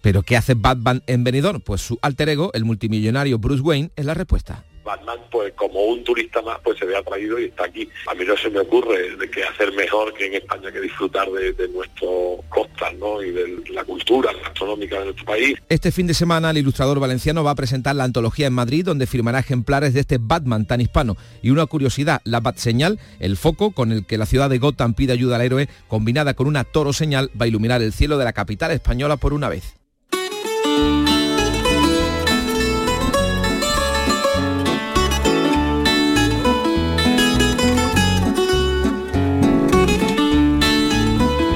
[0.00, 1.60] ¿Pero qué hace Batman en Benidorm?
[1.60, 4.64] Pues su alter ego, el multimillonario Bruce Wayne, es la respuesta.
[4.88, 7.86] Batman, pues como un turista más, pues se ve atraído y está aquí.
[8.06, 11.30] A mí no se me ocurre de que hacer mejor que en España que disfrutar
[11.30, 13.22] de, de nuestro costas, ¿no?
[13.22, 15.58] Y de la cultura gastronómica de nuestro país.
[15.68, 19.06] Este fin de semana el ilustrador valenciano va a presentar la antología en Madrid, donde
[19.06, 21.18] firmará ejemplares de este Batman tan hispano.
[21.42, 24.94] Y una curiosidad, la Bat señal, el foco con el que la ciudad de Gotham
[24.94, 28.24] pide ayuda al héroe, combinada con una toro señal, va a iluminar el cielo de
[28.24, 29.77] la capital española por una vez.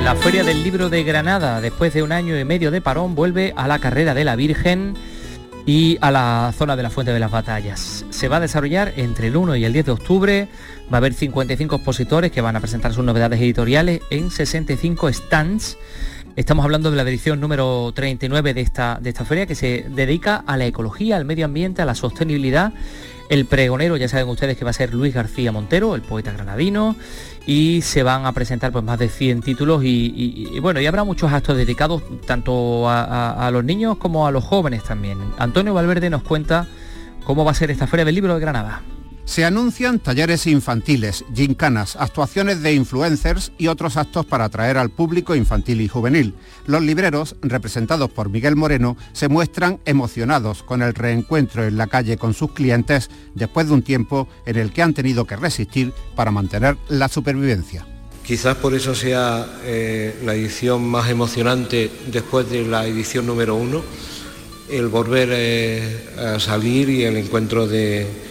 [0.05, 3.55] La Feria del Libro de Granada, después de un año y medio de parón, vuelve
[3.57, 4.95] a la carrera de la Virgen
[5.65, 8.05] y a la zona de la Fuente de las Batallas.
[8.11, 10.49] Se va a desarrollar entre el 1 y el 10 de octubre.
[10.93, 15.79] Va a haber 55 expositores que van a presentar sus novedades editoriales en 65 stands.
[16.35, 20.43] Estamos hablando de la edición número 39 de esta, de esta feria que se dedica
[20.45, 22.73] a la ecología, al medio ambiente, a la sostenibilidad.
[23.33, 26.97] El pregonero, ya saben ustedes que va a ser Luis García Montero, el poeta granadino,
[27.47, 31.33] y se van a presentar pues más de 100 títulos y, bueno, y habrá muchos
[31.33, 35.17] actos dedicados tanto a, a los niños como a los jóvenes también.
[35.39, 36.67] Antonio Valverde nos cuenta
[37.25, 38.83] cómo va a ser esta Feria del Libro de Granada.
[39.33, 45.35] Se anuncian talleres infantiles, gincanas, actuaciones de influencers y otros actos para atraer al público
[45.35, 46.35] infantil y juvenil.
[46.67, 52.19] Los libreros, representados por Miguel Moreno, se muestran emocionados con el reencuentro en la calle
[52.19, 56.31] con sus clientes después de un tiempo en el que han tenido que resistir para
[56.31, 57.87] mantener la supervivencia.
[58.27, 63.83] Quizás por eso sea eh, la edición más emocionante después de la edición número uno,
[64.71, 68.31] el volver eh, a salir y el encuentro de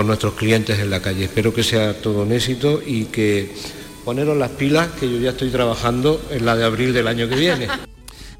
[0.00, 1.24] con nuestros clientes en la calle.
[1.24, 3.52] Espero que sea todo un éxito y que
[4.02, 7.34] poneros las pilas, que yo ya estoy trabajando en la de abril del año que
[7.34, 7.68] viene.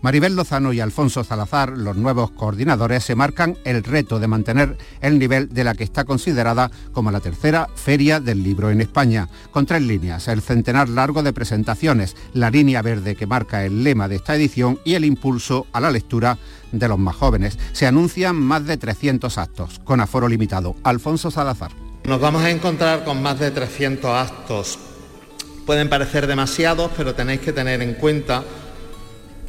[0.02, 5.18] Maribel Lozano y Alfonso Salazar, los nuevos coordinadores, se marcan el reto de mantener el
[5.18, 9.66] nivel de la que está considerada como la tercera feria del libro en España, con
[9.66, 14.16] tres líneas, el centenar largo de presentaciones, la línea verde que marca el lema de
[14.16, 16.38] esta edición y el impulso a la lectura
[16.72, 17.58] de los más jóvenes.
[17.72, 20.76] Se anuncian más de 300 actos, con aforo limitado.
[20.82, 21.72] Alfonso Salazar.
[22.04, 24.78] Nos vamos a encontrar con más de 300 actos.
[25.66, 28.42] Pueden parecer demasiados, pero tenéis que tener en cuenta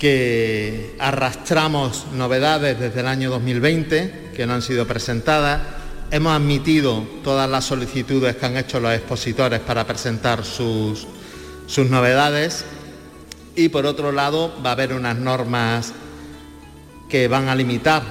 [0.02, 5.62] que arrastramos novedades desde el año 2020 que no han sido presentadas.
[6.10, 11.06] Hemos admitido todas las solicitudes que han hecho los expositores para presentar sus,
[11.68, 12.66] sus novedades
[13.56, 15.94] y por otro lado va a haber unas normas
[17.08, 18.02] que van a limitar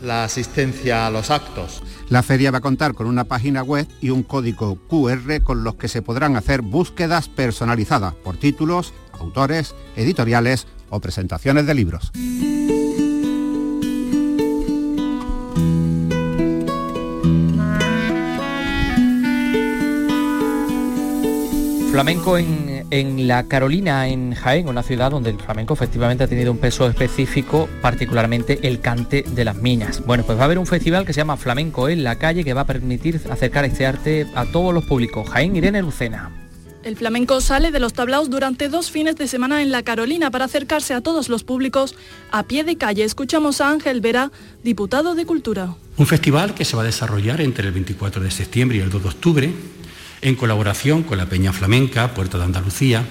[0.00, 1.82] la asistencia a los actos.
[2.08, 5.74] La feria va a contar con una página web y un código QR con los
[5.74, 12.12] que se podrán hacer búsquedas personalizadas por títulos, autores, editoriales o presentaciones de libros.
[21.90, 26.50] Flamenco en, en, la Carolina, en Jaén, una ciudad donde el flamenco efectivamente ha tenido
[26.50, 30.02] un peso específico, particularmente el cante de las minas.
[30.06, 32.54] Bueno, pues va a haber un festival que se llama Flamenco en la calle que
[32.54, 35.28] va a permitir acercar este arte a todos los públicos.
[35.28, 36.41] Jaén Irene Lucena.
[36.82, 40.46] El flamenco sale de los tablaos durante dos fines de semana en la Carolina para
[40.46, 41.94] acercarse a todos los públicos
[42.32, 43.04] a pie de calle.
[43.04, 44.32] Escuchamos a Ángel Vera,
[44.64, 45.76] diputado de Cultura.
[45.96, 49.02] Un festival que se va a desarrollar entre el 24 de septiembre y el 2
[49.02, 49.52] de octubre
[50.22, 53.04] en colaboración con la Peña Flamenca, Puerta de Andalucía,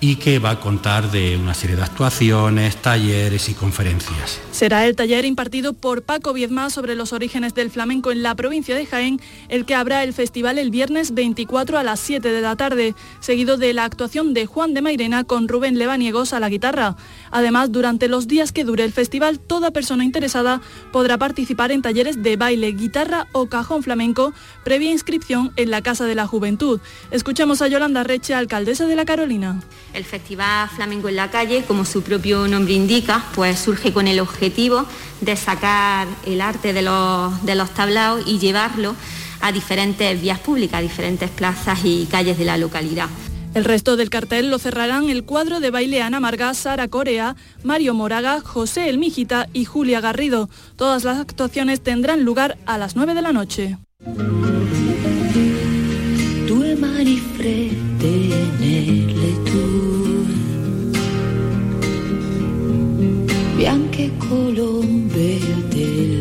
[0.00, 4.40] y que va a contar de una serie de actuaciones, talleres y conferencias.
[4.50, 8.74] Será el taller impartido por Paco Viezma sobre los orígenes del flamenco en la provincia
[8.74, 12.56] de Jaén, el que habrá el festival el viernes 24 a las 7 de la
[12.56, 16.96] tarde, seguido de la actuación de Juan de Mairena con Rubén Levaniegos a la guitarra.
[17.30, 22.22] Además, durante los días que dure el festival, toda persona interesada podrá participar en talleres
[22.22, 24.32] de baile, guitarra o cajón flamenco,
[24.64, 26.80] previa inscripción en la Casa de la Juventud.
[27.10, 29.60] Escuchamos a Yolanda Reche, alcaldesa de la Carolina.
[29.94, 34.20] El Festival Flamenco en la Calle, como su propio nombre indica, pues surge con el
[34.20, 34.86] objetivo
[35.20, 38.94] de sacar el arte de los, de los tablaos y llevarlo
[39.40, 43.08] a diferentes vías públicas, a diferentes plazas y calles de la localidad.
[43.52, 47.34] El resto del cartel lo cerrarán el cuadro de baile Ana Marga, Sara Corea,
[47.64, 50.48] Mario Moraga, José El Mijita y Julia Garrido.
[50.76, 53.76] Todas las actuaciones tendrán lugar a las 9 de la noche.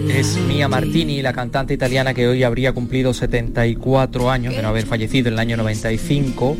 [0.09, 4.85] Es Mia Martini, la cantante italiana que hoy habría cumplido 74 años de no haber
[4.85, 6.57] fallecido en el año 95.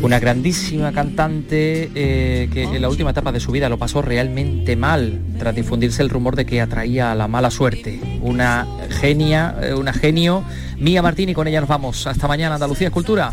[0.00, 4.76] Una grandísima cantante eh, que en la última etapa de su vida lo pasó realmente
[4.76, 8.00] mal tras difundirse el rumor de que atraía a la mala suerte.
[8.22, 10.42] Una genia, eh, una genio.
[10.78, 12.06] Mía Martini, con ella nos vamos.
[12.06, 13.32] Hasta mañana, Andalucía Escultura.